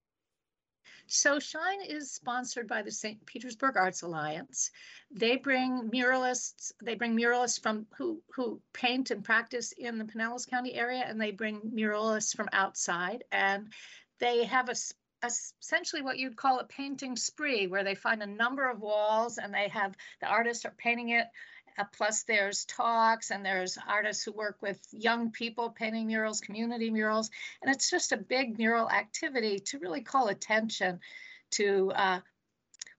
[1.07, 3.25] So Shine is sponsored by the St.
[3.25, 4.71] Petersburg Arts Alliance.
[5.09, 10.45] They bring muralists, they bring muralists from who who paint and practice in the Pinellas
[10.45, 13.23] County area, and they bring muralists from outside.
[13.31, 13.71] And
[14.19, 14.75] they have a,
[15.23, 19.53] essentially what you'd call a painting spree, where they find a number of walls and
[19.53, 21.27] they have the artists are painting it
[21.77, 26.89] uh, plus, there's talks and there's artists who work with young people painting murals, community
[26.89, 27.29] murals.
[27.61, 30.99] And it's just a big mural activity to really call attention
[31.51, 32.19] to uh,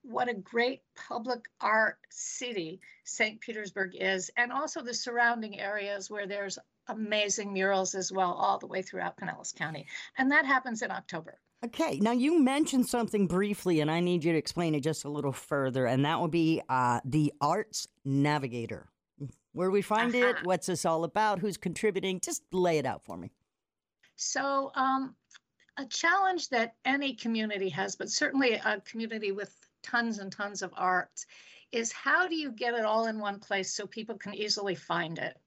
[0.03, 3.41] what a great public art city St.
[3.41, 6.57] Petersburg is, and also the surrounding areas where there's
[6.87, 9.87] amazing murals as well, all the way throughout Pinellas County.
[10.17, 11.39] And that happens in October.
[11.65, 15.09] Okay, now you mentioned something briefly, and I need you to explain it just a
[15.09, 18.87] little further, and that would be uh, the Arts Navigator.
[19.51, 20.27] Where we find uh-huh.
[20.27, 20.35] it?
[20.43, 21.39] What's this all about?
[21.39, 22.21] Who's contributing?
[22.21, 23.31] Just lay it out for me.
[24.15, 25.15] So, um,
[25.77, 29.53] a challenge that any community has, but certainly a community with
[29.83, 31.25] tons and tons of arts,
[31.73, 35.19] is how do you get it all in one place so people can easily find
[35.19, 35.37] it?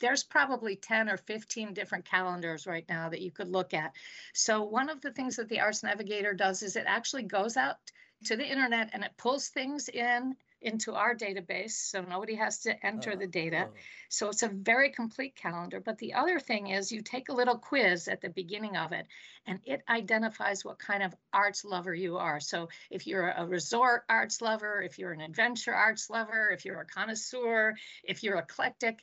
[0.00, 3.92] There's probably 10 or 15 different calendars right now that you could look at.
[4.32, 7.76] So one of the things that the Arts Navigator does is it actually goes out
[8.24, 12.86] to the internet and it pulls things in into our database so nobody has to
[12.86, 13.60] enter the data.
[13.60, 13.72] Uh-huh.
[14.10, 15.80] So it's a very complete calendar.
[15.80, 19.06] But the other thing is you take a little quiz at the beginning of it
[19.46, 22.40] and it identifies what kind of arts lover you are.
[22.40, 26.80] So if you're a resort arts lover, if you're an adventure arts lover, if you're
[26.80, 27.74] a connoisseur,
[28.04, 29.02] if you're eclectic,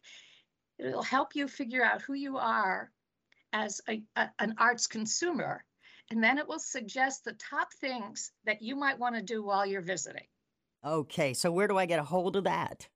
[0.80, 2.91] It'll help you figure out who you are
[3.53, 5.63] as a, a, an arts consumer.
[6.09, 9.65] And then it will suggest the top things that you might want to do while
[9.65, 10.25] you're visiting.
[10.86, 12.88] Okay, so where do I get a hold of that?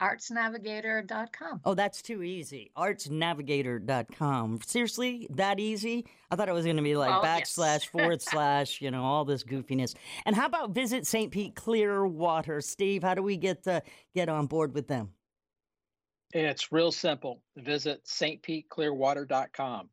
[0.00, 1.60] artsnavigator.com.
[1.64, 2.70] Oh, that's too easy.
[2.76, 4.60] artsnavigator.com.
[4.66, 6.06] Seriously, that easy?
[6.30, 7.84] I thought it was going to be like oh, backslash, yes.
[7.84, 9.94] forward slash, you know, all this goofiness.
[10.24, 11.30] And how about visit St.
[11.30, 12.60] Pete Clearwater?
[12.60, 13.82] Steve, how do we get to
[14.14, 15.10] get on board with them?
[16.32, 17.42] It's real simple.
[17.56, 19.88] Visit stpeteclearwater.com.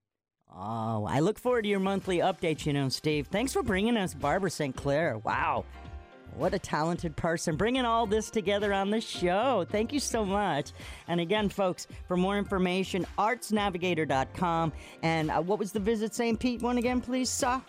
[0.56, 3.28] Oh, I look forward to your monthly updates, you know, Steve.
[3.28, 4.76] Thanks for bringing us Barbara St.
[4.76, 5.18] Clair.
[5.20, 5.66] Wow.
[6.36, 9.66] What a talented person bringing all this together on the show.
[9.70, 10.72] Thank you so much.
[11.08, 14.72] And again, folks, for more information, artsnavigator.com.
[15.02, 16.40] And uh, what was the Visit St.
[16.40, 17.62] Pete one again, please, sir?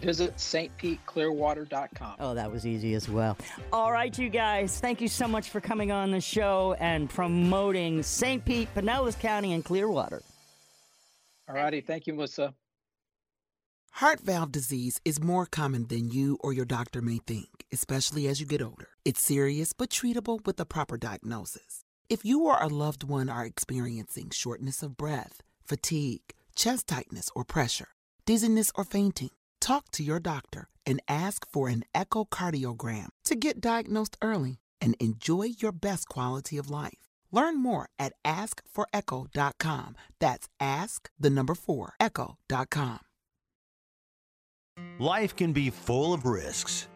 [0.00, 2.16] Visit stpeteclearwater.com.
[2.18, 3.36] Oh, that was easy as well.
[3.72, 8.02] All right, you guys, thank you so much for coming on the show and promoting
[8.02, 8.44] St.
[8.44, 10.22] Pete, Pinellas County, and Clearwater.
[11.48, 12.54] All righty, thank you, Melissa.
[13.94, 18.40] Heart valve disease is more common than you or your doctor may think, especially as
[18.40, 18.88] you get older.
[19.04, 21.84] It's serious but treatable with a proper diagnosis.
[22.08, 26.22] If you or a loved one are experiencing shortness of breath, fatigue,
[26.54, 27.88] chest tightness or pressure,
[28.24, 29.30] dizziness or fainting,
[29.60, 35.50] Talk to your doctor and ask for an echocardiogram to get diagnosed early and enjoy
[35.58, 37.08] your best quality of life.
[37.30, 39.96] Learn more at askforecho.com.
[40.18, 43.00] That's ask the number 4 echo.com.
[44.98, 46.88] Life can be full of risks.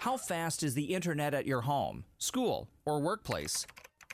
[0.00, 3.66] How fast is the internet at your home, school, or workplace?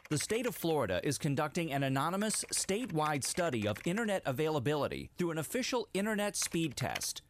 [0.08, 5.38] The state of Florida is conducting an anonymous statewide study of internet availability through an
[5.38, 7.22] official internet speed test.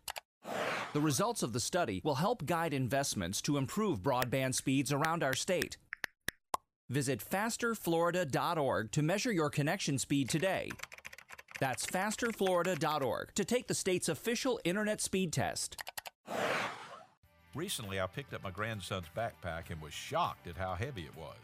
[0.92, 5.34] The results of the study will help guide investments to improve broadband speeds around our
[5.34, 5.76] state.
[6.90, 10.70] Visit fasterflorida.org to measure your connection speed today.
[11.58, 15.76] That's fasterflorida.org to take the state's official internet speed test.
[17.54, 21.36] Recently, I picked up my grandson's backpack and was shocked at how heavy it was.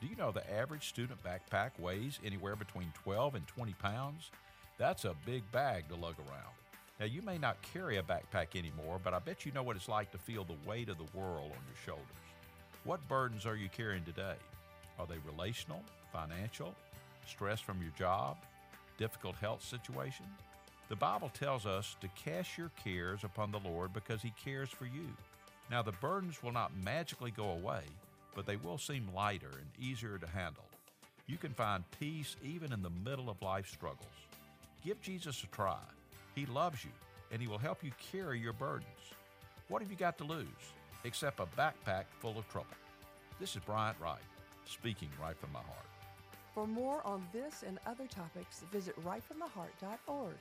[0.00, 4.32] Do you know the average student backpack weighs anywhere between 12 and 20 pounds?
[4.76, 6.54] That's a big bag to lug around.
[6.98, 9.88] Now, you may not carry a backpack anymore, but I bet you know what it's
[9.88, 12.06] like to feel the weight of the world on your shoulders.
[12.82, 14.34] What burdens are you carrying today?
[14.98, 16.74] Are they relational, financial,
[17.24, 18.36] stress from your job?
[18.98, 20.26] Difficult health situation?
[20.88, 24.86] The Bible tells us to cast your cares upon the Lord because He cares for
[24.86, 25.06] you.
[25.72, 27.80] Now, the burdens will not magically go away,
[28.34, 30.66] but they will seem lighter and easier to handle.
[31.26, 34.06] You can find peace even in the middle of life struggles.
[34.84, 35.80] Give Jesus a try.
[36.34, 36.90] He loves you,
[37.30, 38.84] and He will help you carry your burdens.
[39.68, 40.44] What have you got to lose
[41.04, 42.76] except a backpack full of trouble?
[43.40, 44.20] This is Bryant Wright,
[44.66, 45.86] speaking right from my heart.
[46.52, 50.34] For more on this and other topics, visit rightfromtheheart.org.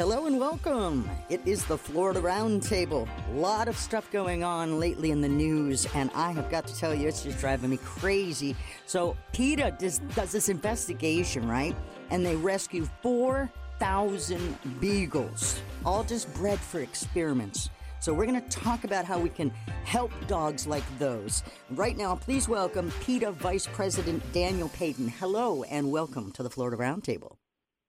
[0.00, 1.10] Hello and welcome.
[1.28, 3.06] It is the Florida Roundtable.
[3.28, 6.74] A lot of stuff going on lately in the news, and I have got to
[6.74, 8.56] tell you, it's just driving me crazy.
[8.86, 11.76] So, PETA does, does this investigation, right?
[12.08, 17.68] And they rescue 4,000 beagles, all just bred for experiments.
[17.98, 19.50] So, we're going to talk about how we can
[19.84, 21.42] help dogs like those.
[21.72, 25.10] Right now, please welcome PETA Vice President Daniel Paden.
[25.10, 27.36] Hello, and welcome to the Florida Roundtable.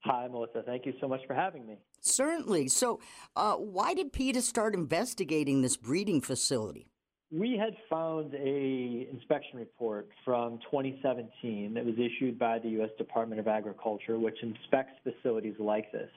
[0.04, 0.64] Hi, Melissa.
[0.66, 1.78] Thank you so much for having me.
[2.00, 2.70] Certainly.
[2.70, 3.00] So,
[3.36, 6.88] uh, why did PETA start investigating this breeding facility?
[7.32, 12.90] We had found a inspection report from 2017 that was issued by the U.S.
[12.98, 16.10] Department of Agriculture, which inspects facilities like this.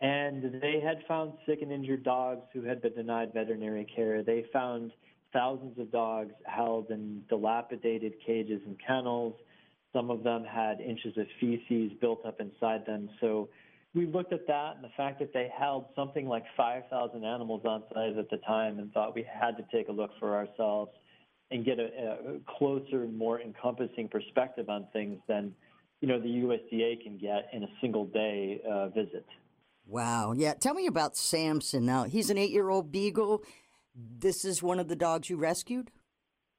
[0.00, 4.22] And they had found sick and injured dogs who had been denied veterinary care.
[4.22, 4.92] They found
[5.32, 9.34] thousands of dogs held in dilapidated cages and kennels.
[9.92, 13.08] Some of them had inches of feces built up inside them.
[13.20, 13.48] So
[13.94, 17.82] we looked at that and the fact that they held something like 5,000 animals on
[17.92, 20.92] site at the time and thought we had to take a look for ourselves
[21.50, 25.52] and get a, a closer more encompassing perspective on things than
[26.00, 29.26] you know the USDA can get in a single day uh, visit.
[29.86, 30.32] Wow.
[30.32, 30.54] Yeah.
[30.54, 31.84] Tell me about Samson.
[31.84, 33.42] Now, he's an eight year old beagle.
[33.94, 35.90] This is one of the dogs you rescued?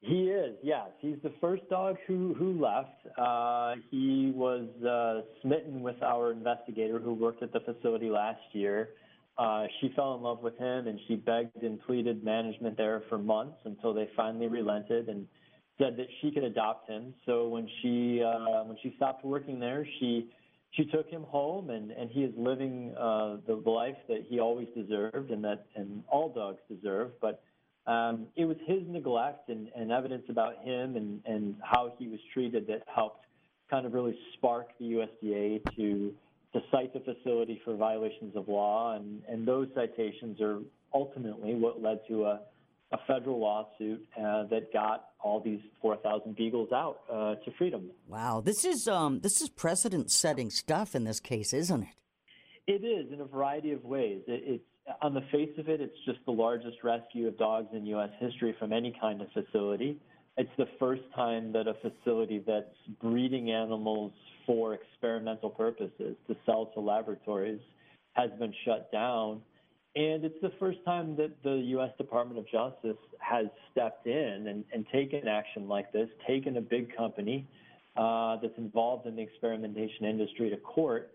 [0.01, 0.89] He is, yes.
[0.99, 2.89] He's the first dog who who left.
[3.19, 8.89] Uh, he was uh, smitten with our investigator who worked at the facility last year.
[9.37, 13.19] Uh, she fell in love with him, and she begged and pleaded management there for
[13.19, 15.27] months until they finally relented and
[15.77, 17.13] said that she could adopt him.
[17.27, 20.31] So when she uh, when she stopped working there, she
[20.71, 24.67] she took him home, and and he is living uh, the life that he always
[24.75, 27.43] deserved, and that and all dogs deserve, but
[27.87, 32.19] um, it was his neglect and, and evidence about him and, and how he was
[32.33, 33.25] treated that helped
[33.69, 36.13] kind of really spark the USDA to
[36.53, 40.59] to cite the facility for violations of law, and, and those citations are
[40.93, 42.41] ultimately what led to a,
[42.91, 47.89] a federal lawsuit uh, that got all these 4,000 beagles out uh, to freedom.
[48.07, 51.89] Wow, this is um, this is precedent-setting stuff in this case, isn't it?
[52.67, 54.21] It is in a variety of ways.
[54.27, 54.63] It, it's
[55.01, 58.09] on the face of it, it's just the largest rescue of dogs in U.S.
[58.19, 59.97] history from any kind of facility.
[60.37, 64.13] It's the first time that a facility that's breeding animals
[64.45, 67.59] for experimental purposes to sell to laboratories
[68.13, 69.41] has been shut down.
[69.95, 71.91] And it's the first time that the U.S.
[71.97, 76.95] Department of Justice has stepped in and, and taken action like this, taken a big
[76.95, 77.45] company
[77.97, 81.11] uh, that's involved in the experimentation industry to court,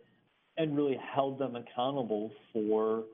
[0.59, 3.05] and really held them accountable for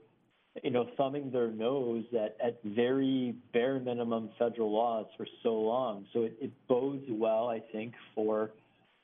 [0.63, 6.07] you know, thumbing their nose at, at very bare minimum federal laws for so long.
[6.13, 8.51] So it, it bodes well, I think, for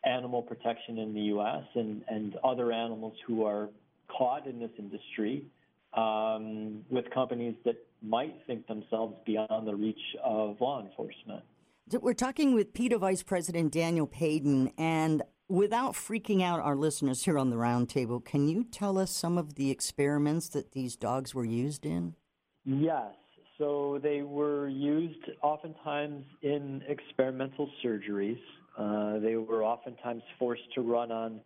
[0.05, 1.65] animal protection in the U.S.
[1.75, 3.69] and, and other animals who are
[4.09, 5.47] caught in this industry
[5.95, 11.43] um, with companies that might think themselves beyond the reach of law enforcement.
[11.91, 17.39] We're talking with PETA Vice President Daniel Paden, and Without freaking out our listeners here
[17.39, 21.45] on the roundtable, can you tell us some of the experiments that these dogs were
[21.45, 22.15] used in?
[22.67, 23.15] Yes.
[23.57, 28.39] So they were used oftentimes in experimental surgeries.
[28.77, 31.41] Uh, they were oftentimes forced to run on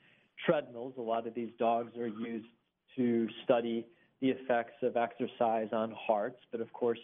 [0.45, 0.95] treadmills.
[0.99, 2.49] A lot of these dogs are used
[2.97, 3.87] to study
[4.21, 6.99] the effects of exercise on hearts, but of course,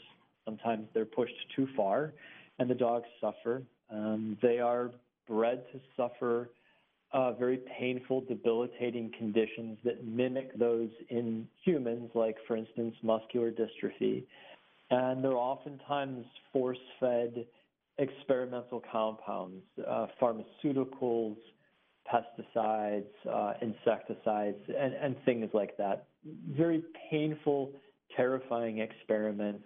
[0.45, 2.13] sometimes they're pushed too far
[2.59, 3.63] and the dogs suffer.
[3.89, 4.91] Um, they are
[5.29, 6.51] bred to suffer
[7.13, 14.25] uh, very painful, debilitating conditions that mimic those in humans, like, for instance, muscular dystrophy.
[14.91, 17.47] And they're oftentimes force fed
[17.99, 21.37] experimental compounds, uh, pharmaceuticals,
[22.13, 26.07] pesticides, uh, insecticides, and, and things like that.
[26.57, 27.73] Very painful,
[28.17, 29.65] terrifying experiments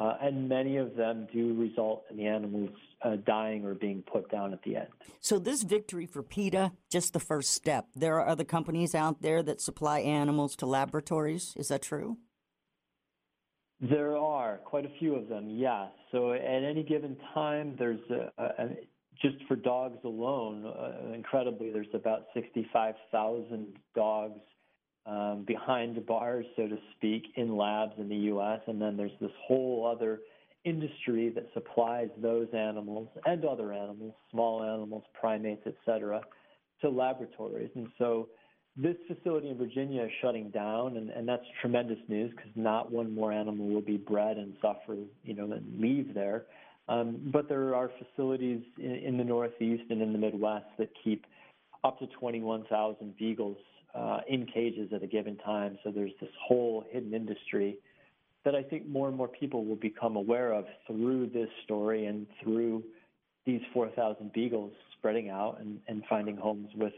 [0.00, 2.70] uh, and many of them do result in the animals
[3.02, 4.88] uh, dying or being put down at the end.
[5.20, 7.86] So, this victory for PETA, just the first step.
[7.94, 11.52] There are other companies out there that supply animals to laboratories.
[11.56, 12.16] Is that true?
[13.80, 15.88] There are quite a few of them, yes.
[16.12, 18.68] So, at any given time, there's a, a,
[19.20, 24.40] just for dogs alone, uh, incredibly, there's about 65,000 dogs
[25.06, 28.60] um, behind bars, so to speak, in labs in the U.S.
[28.66, 30.20] And then there's this whole other
[30.64, 36.20] industry that supplies those animals and other animals, small animals, primates, etc.,
[36.82, 37.70] to laboratories.
[37.74, 38.28] And so
[38.76, 43.14] this facility in Virginia is shutting down, and, and that's tremendous news because not one
[43.14, 46.44] more animal will be bred and suffer, you know, and leave there.
[46.88, 51.24] Um, but there are facilities in, in, the Northeast and in the Midwest that keep
[51.84, 53.56] up to 21,000 beagles
[53.94, 55.78] uh, in cages at a given time.
[55.84, 57.78] So there's this whole hidden industry
[58.44, 62.26] that I think more and more people will become aware of through this story and
[62.42, 62.82] through
[63.44, 66.92] these 4,000 beagles spreading out and, and finding homes with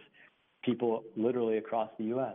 [0.64, 2.34] people literally across the U.S.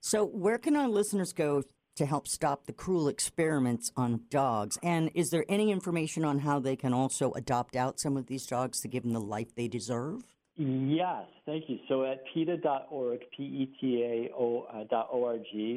[0.00, 1.62] So, where can our listeners go
[1.96, 4.78] to help stop the cruel experiments on dogs?
[4.82, 8.46] And is there any information on how they can also adopt out some of these
[8.46, 10.22] dogs to give them the life they deserve?
[10.58, 11.78] Yes, thank you.
[11.86, 14.32] So at PETA.org, P-E-T-A-O.org,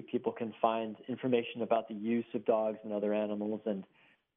[0.10, 3.84] people can find information about the use of dogs and other animals and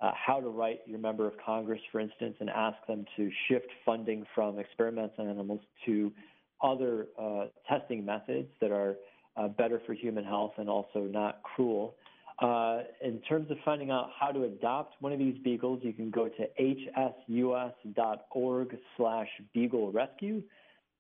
[0.01, 3.69] uh, how to write your member of Congress, for instance, and ask them to shift
[3.87, 6.13] funding from experiments on animals to
[6.61, 8.97] other uh, testing methods that are
[9.37, 11.95] uh, better for human health and also not cruel.
[12.43, 16.11] Uh, in terms of finding out how to adopt one of these beagles, you can
[16.11, 16.49] go to
[17.31, 20.43] hsus.org slash beagle rescue.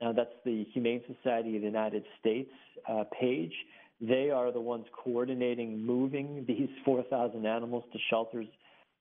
[0.01, 2.53] Now, that's the Humane Society of the United States
[2.89, 3.53] uh, page.
[4.01, 8.47] They are the ones coordinating moving these 4,000 animals to shelters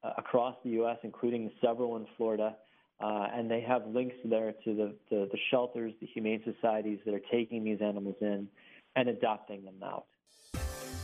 [0.03, 2.55] uh, across the U.S., including several in Florida.
[2.99, 7.13] Uh, and they have links there to the, the, the shelters, the humane societies that
[7.13, 8.47] are taking these animals in
[8.95, 10.05] and adopting them out.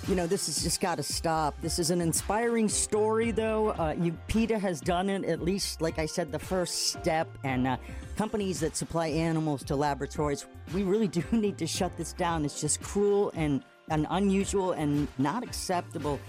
[0.07, 1.59] You know, this has just got to stop.
[1.61, 3.71] This is an inspiring story, though.
[3.71, 7.27] Uh, you, PETA has done it, at least, like I said, the first step.
[7.43, 7.75] And uh,
[8.15, 12.45] companies that supply animals to laboratories, we really do need to shut this down.
[12.45, 16.21] It's just cruel and, and unusual and not acceptable.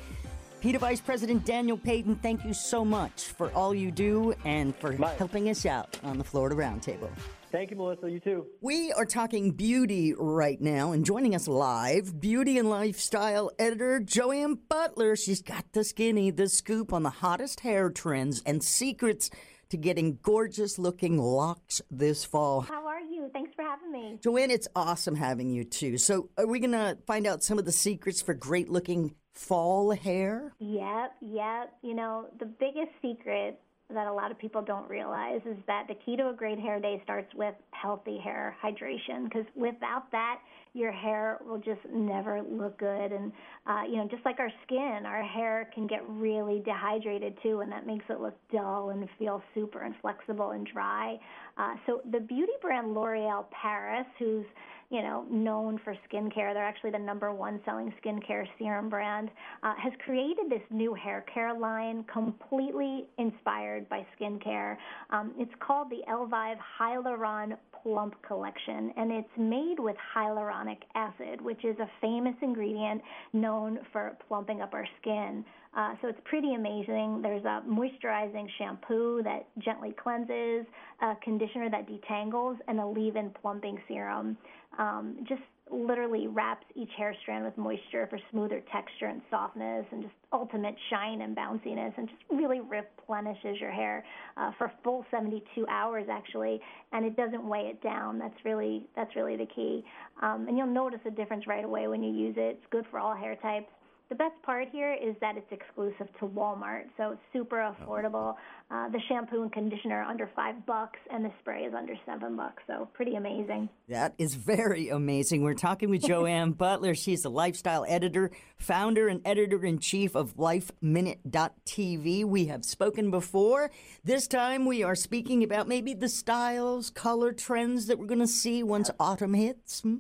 [0.61, 4.91] PETA Vice President Daniel Paden, thank you so much for all you do and for
[4.91, 7.11] helping us out on the Florida Roundtable.
[7.51, 8.11] Thank you, Melissa.
[8.11, 8.47] You too.
[8.61, 14.59] We are talking beauty right now, and joining us live, beauty and lifestyle editor Joanne
[14.69, 15.17] Butler.
[15.17, 19.31] She's got the skinny, the scoop on the hottest hair trends and secrets
[19.71, 22.63] to getting gorgeous looking locks this fall.
[22.63, 23.29] How are you?
[23.33, 24.19] Thanks for having me.
[24.23, 25.99] Joanne, it's awesome having you too.
[25.99, 29.93] So, are we going to find out some of the secrets for great looking fall
[29.93, 30.53] hair?
[30.59, 31.73] Yep, yep.
[31.83, 33.61] You know, the biggest secret
[33.95, 36.79] that a lot of people don't realize is that the key to a great hair
[36.79, 40.41] day starts with healthy hair hydration because without that
[40.75, 43.13] your hair will just never look good.
[43.13, 43.33] And
[43.67, 47.73] uh, you know just like our skin our hair can get really dehydrated too and
[47.73, 51.19] that makes it look dull and feel super inflexible and dry.
[51.57, 54.45] Uh, so the beauty brand l'oreal paris who's
[54.91, 56.55] you know, known for skincare.
[56.55, 59.31] They're actually the number one selling skincare serum brand.
[59.63, 64.77] Uh, has created this new hair care line completely inspired by skincare.
[65.11, 71.65] Um, it's called the Elvive Hyaluron Plump Collection, and it's made with hyaluronic acid, which
[71.65, 75.45] is a famous ingredient known for plumping up our skin.
[75.77, 77.21] Uh, so it's pretty amazing.
[77.23, 80.67] There's a moisturizing shampoo that gently cleanses,
[81.03, 84.37] a conditioner that detangles, and a leave-in plumping serum.
[84.77, 90.03] Um, just literally wraps each hair strand with moisture for smoother texture and softness and
[90.03, 94.05] just ultimate shine and bounciness and just really replenishes your hair
[94.37, 96.61] uh, for full 72 hours actually
[96.93, 98.19] and it doesn't weigh it down.
[98.19, 99.85] That's really that's really the key.
[100.23, 102.59] Um, and you'll notice a difference right away when you use it.
[102.59, 103.69] It's good for all hair types
[104.09, 107.75] the best part here is that it's exclusive to Walmart, so it's super oh.
[107.75, 108.37] affordable.
[108.71, 112.37] Uh, the shampoo and conditioner are under five bucks, and the spray is under seven
[112.37, 112.63] bucks.
[112.67, 113.69] So pretty amazing.
[113.89, 115.43] That is very amazing.
[115.43, 116.95] We're talking with Joanne Butler.
[116.95, 122.25] She's the lifestyle editor, founder, and editor in chief of LifeMinute.tv.
[122.25, 123.71] We have spoken before.
[124.05, 128.27] This time we are speaking about maybe the styles, color trends that we're going to
[128.27, 129.81] see once autumn hits.
[129.81, 129.97] Hmm?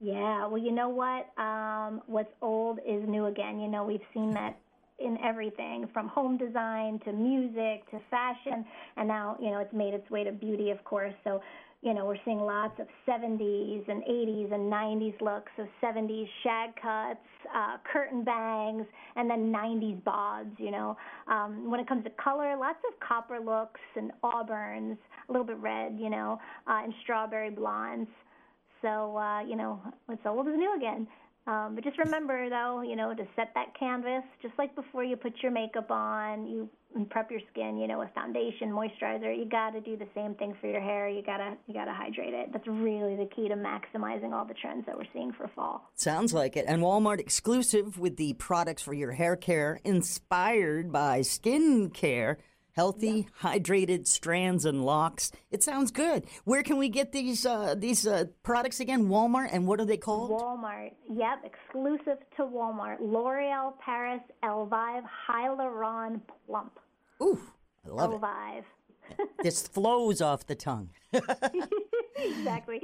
[0.00, 1.28] Yeah, well, you know what?
[1.42, 3.60] Um, what's old is new again.
[3.60, 4.56] You know, we've seen that
[4.98, 8.64] in everything from home design to music to fashion,
[8.96, 11.14] and now, you know, it's made its way to beauty, of course.
[11.24, 11.42] So,
[11.82, 15.52] you know, we're seeing lots of 70s and 80s and 90s looks.
[15.56, 17.20] So 70s shag cuts,
[17.54, 18.86] uh, curtain bangs,
[19.16, 20.52] and then 90s bobs.
[20.58, 20.96] You know,
[21.28, 24.96] um, when it comes to color, lots of copper looks and auburns,
[25.28, 25.96] a little bit red.
[25.98, 28.08] You know, uh, and strawberry blondes.
[28.82, 31.06] So, uh, you know, it's old is new again.
[31.46, 35.16] Um, but just remember, though, you know, to set that canvas, just like before you
[35.16, 36.68] put your makeup on, you
[37.08, 39.36] prep your skin, you know, with foundation, moisturizer.
[39.36, 41.08] You got to do the same thing for your hair.
[41.08, 42.52] You gotta, you gotta hydrate it.
[42.52, 45.90] That's really the key to maximizing all the trends that we're seeing for fall.
[45.94, 46.66] Sounds like it.
[46.68, 52.38] And Walmart exclusive with the products for your hair care, inspired by skin care
[52.80, 55.30] healthy, hydrated strands and locks.
[55.50, 56.24] It sounds good.
[56.44, 59.08] Where can we get these uh, these uh, products again?
[59.08, 60.30] Walmart, and what are they called?
[60.30, 60.92] Walmart.
[61.12, 62.96] Yep, exclusive to Walmart.
[63.00, 66.72] L'Oreal Paris Elvive Hyaluron Plump.
[67.22, 67.38] Ooh,
[67.84, 68.20] I love it.
[68.22, 68.64] Elvive.
[69.10, 69.28] it.
[69.42, 70.88] this flows off the tongue.
[71.12, 72.80] exactly.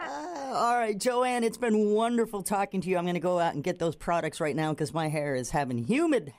[0.00, 2.98] uh, all right, Joanne, it's been wonderful talking to you.
[2.98, 5.50] I'm going to go out and get those products right now because my hair is
[5.50, 6.32] having humid,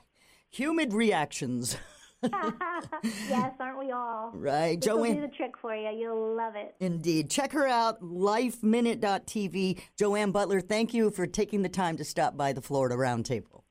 [0.50, 1.78] humid reactions.
[3.28, 4.30] yes, aren't we all?
[4.34, 5.00] Right, this Joanne.
[5.00, 5.90] will do the trick for you.
[5.90, 6.74] You'll love it.
[6.80, 7.30] Indeed.
[7.30, 9.80] Check her out, lifeminute.tv.
[9.98, 13.62] Joanne Butler, thank you for taking the time to stop by the Florida Roundtable.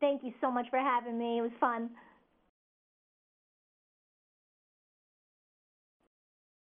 [0.00, 1.38] Thank you so much for having me.
[1.38, 1.90] It was fun.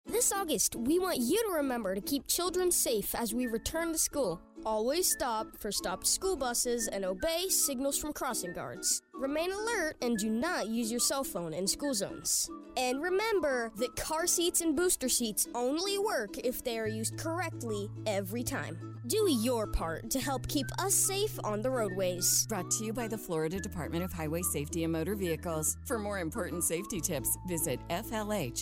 [0.08, 3.98] This August, we want you to remember to keep children safe as we return to
[3.98, 4.40] school.
[4.64, 9.02] Always stop for stopped school buses and obey signals from crossing guards.
[9.14, 12.50] Remain alert and do not use your cell phone in school zones.
[12.76, 17.88] And remember that car seats and booster seats only work if they are used correctly
[18.06, 18.98] every time.
[19.06, 22.46] Do your part to help keep us safe on the roadways.
[22.48, 25.76] Brought to you by the Florida Department of Highway Safety and Motor Vehicles.
[25.86, 28.56] For more important safety tips, visit flhsmv.gov.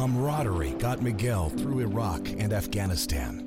[0.00, 3.44] Camaraderie got Miguel through Iraq and Afghanistan.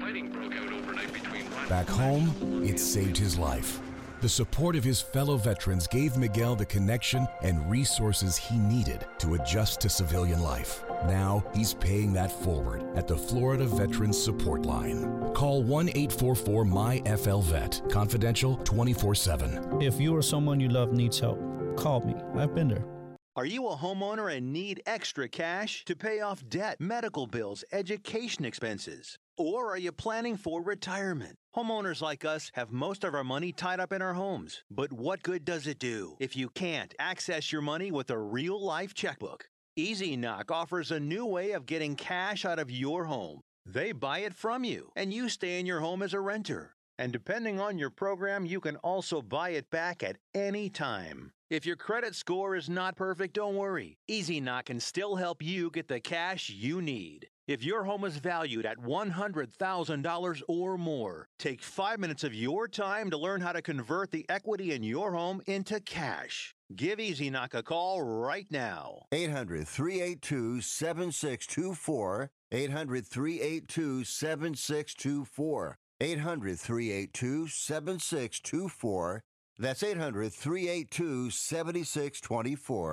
[1.67, 3.79] Back home, it saved his life.
[4.21, 9.33] The support of his fellow veterans gave Miguel the connection and resources he needed to
[9.33, 10.83] adjust to civilian life.
[11.07, 15.33] Now he's paying that forward at the Florida Veterans Support Line.
[15.33, 19.81] Call 1 844 MyFLVET, confidential 24 7.
[19.81, 21.39] If you or someone you love needs help,
[21.75, 22.13] call me.
[22.39, 22.92] I've been there.
[23.35, 28.45] Are you a homeowner and need extra cash to pay off debt, medical bills, education
[28.45, 29.17] expenses?
[29.39, 31.33] Or are you planning for retirement?
[31.55, 34.61] Homeowners like us have most of our money tied up in our homes.
[34.69, 38.63] But what good does it do if you can't access your money with a real
[38.63, 39.45] life checkbook?
[39.75, 43.41] Easy Knock offers a new way of getting cash out of your home.
[43.65, 46.72] They buy it from you, and you stay in your home as a renter.
[46.97, 51.31] And depending on your program, you can also buy it back at any time.
[51.49, 53.97] If your credit score is not perfect, don't worry.
[54.07, 57.27] Easy Knock can still help you get the cash you need.
[57.45, 63.09] If your home is valued at $100,000 or more, take five minutes of your time
[63.09, 66.55] to learn how to convert the equity in your home into cash.
[66.73, 69.01] Give Easy Knock a call right now.
[69.11, 72.31] 800 382 7624.
[72.51, 75.77] 800 382 7624.
[76.03, 79.23] 800 382 7624.
[79.57, 82.91] That's 800 382 7624.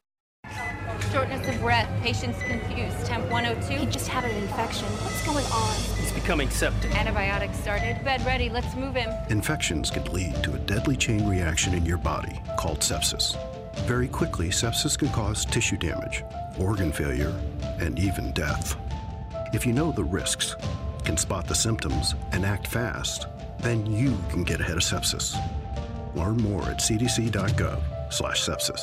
[1.12, 3.04] Shortness of breath, patients confused.
[3.04, 3.84] Temp 102.
[3.84, 4.86] He just had an infection.
[4.86, 5.74] What's going on?
[5.98, 6.94] He's becoming septic.
[6.94, 8.04] Antibiotics started.
[8.04, 8.48] Bed ready.
[8.48, 9.10] Let's move him.
[9.28, 13.36] Infections can lead to a deadly chain reaction in your body called sepsis.
[13.86, 16.22] Very quickly, sepsis can cause tissue damage,
[16.60, 17.34] organ failure,
[17.80, 18.76] and even death.
[19.52, 20.54] If you know the risks,
[21.04, 23.26] can spot the symptoms, and act fast,
[23.60, 25.36] then you can get ahead of sepsis.
[26.14, 28.80] Learn more at cdc.gov/sepsis.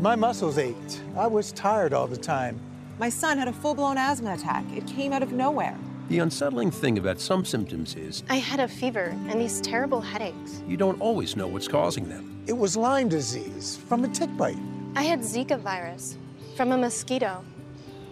[0.00, 1.02] My muscles ached.
[1.16, 2.58] I was tired all the time.
[2.98, 4.64] My son had a full-blown asthma attack.
[4.74, 5.76] It came out of nowhere.
[6.08, 10.62] The unsettling thing about some symptoms is I had a fever and these terrible headaches.
[10.66, 12.42] you don't always know what's causing them.
[12.46, 14.58] It was Lyme disease from a tick bite.
[14.96, 16.16] I had Zika virus
[16.56, 17.44] from a mosquito.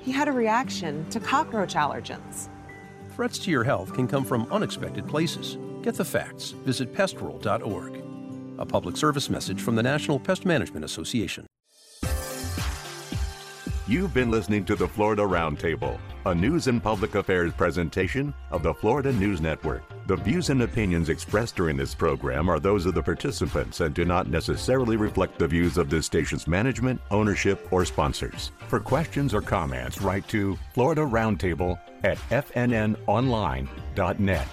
[0.03, 2.49] He had a reaction to cockroach allergens.
[3.11, 5.59] Threats to your health can come from unexpected places.
[5.83, 6.51] Get the facts.
[6.65, 8.05] Visit pestworld.org.
[8.59, 11.47] A public service message from the National Pest Management Association.
[13.87, 18.75] You've been listening to the Florida Roundtable, a news and public affairs presentation of the
[18.75, 19.83] Florida News Network.
[20.09, 24.07] The views and opinions expressed during this program are those of the participants and do
[24.07, 28.51] not necessarily reflect the views of this station's management, ownership, or sponsors.
[28.69, 34.49] For questions or comments, write to Florida Roundtable at fnnonline.net.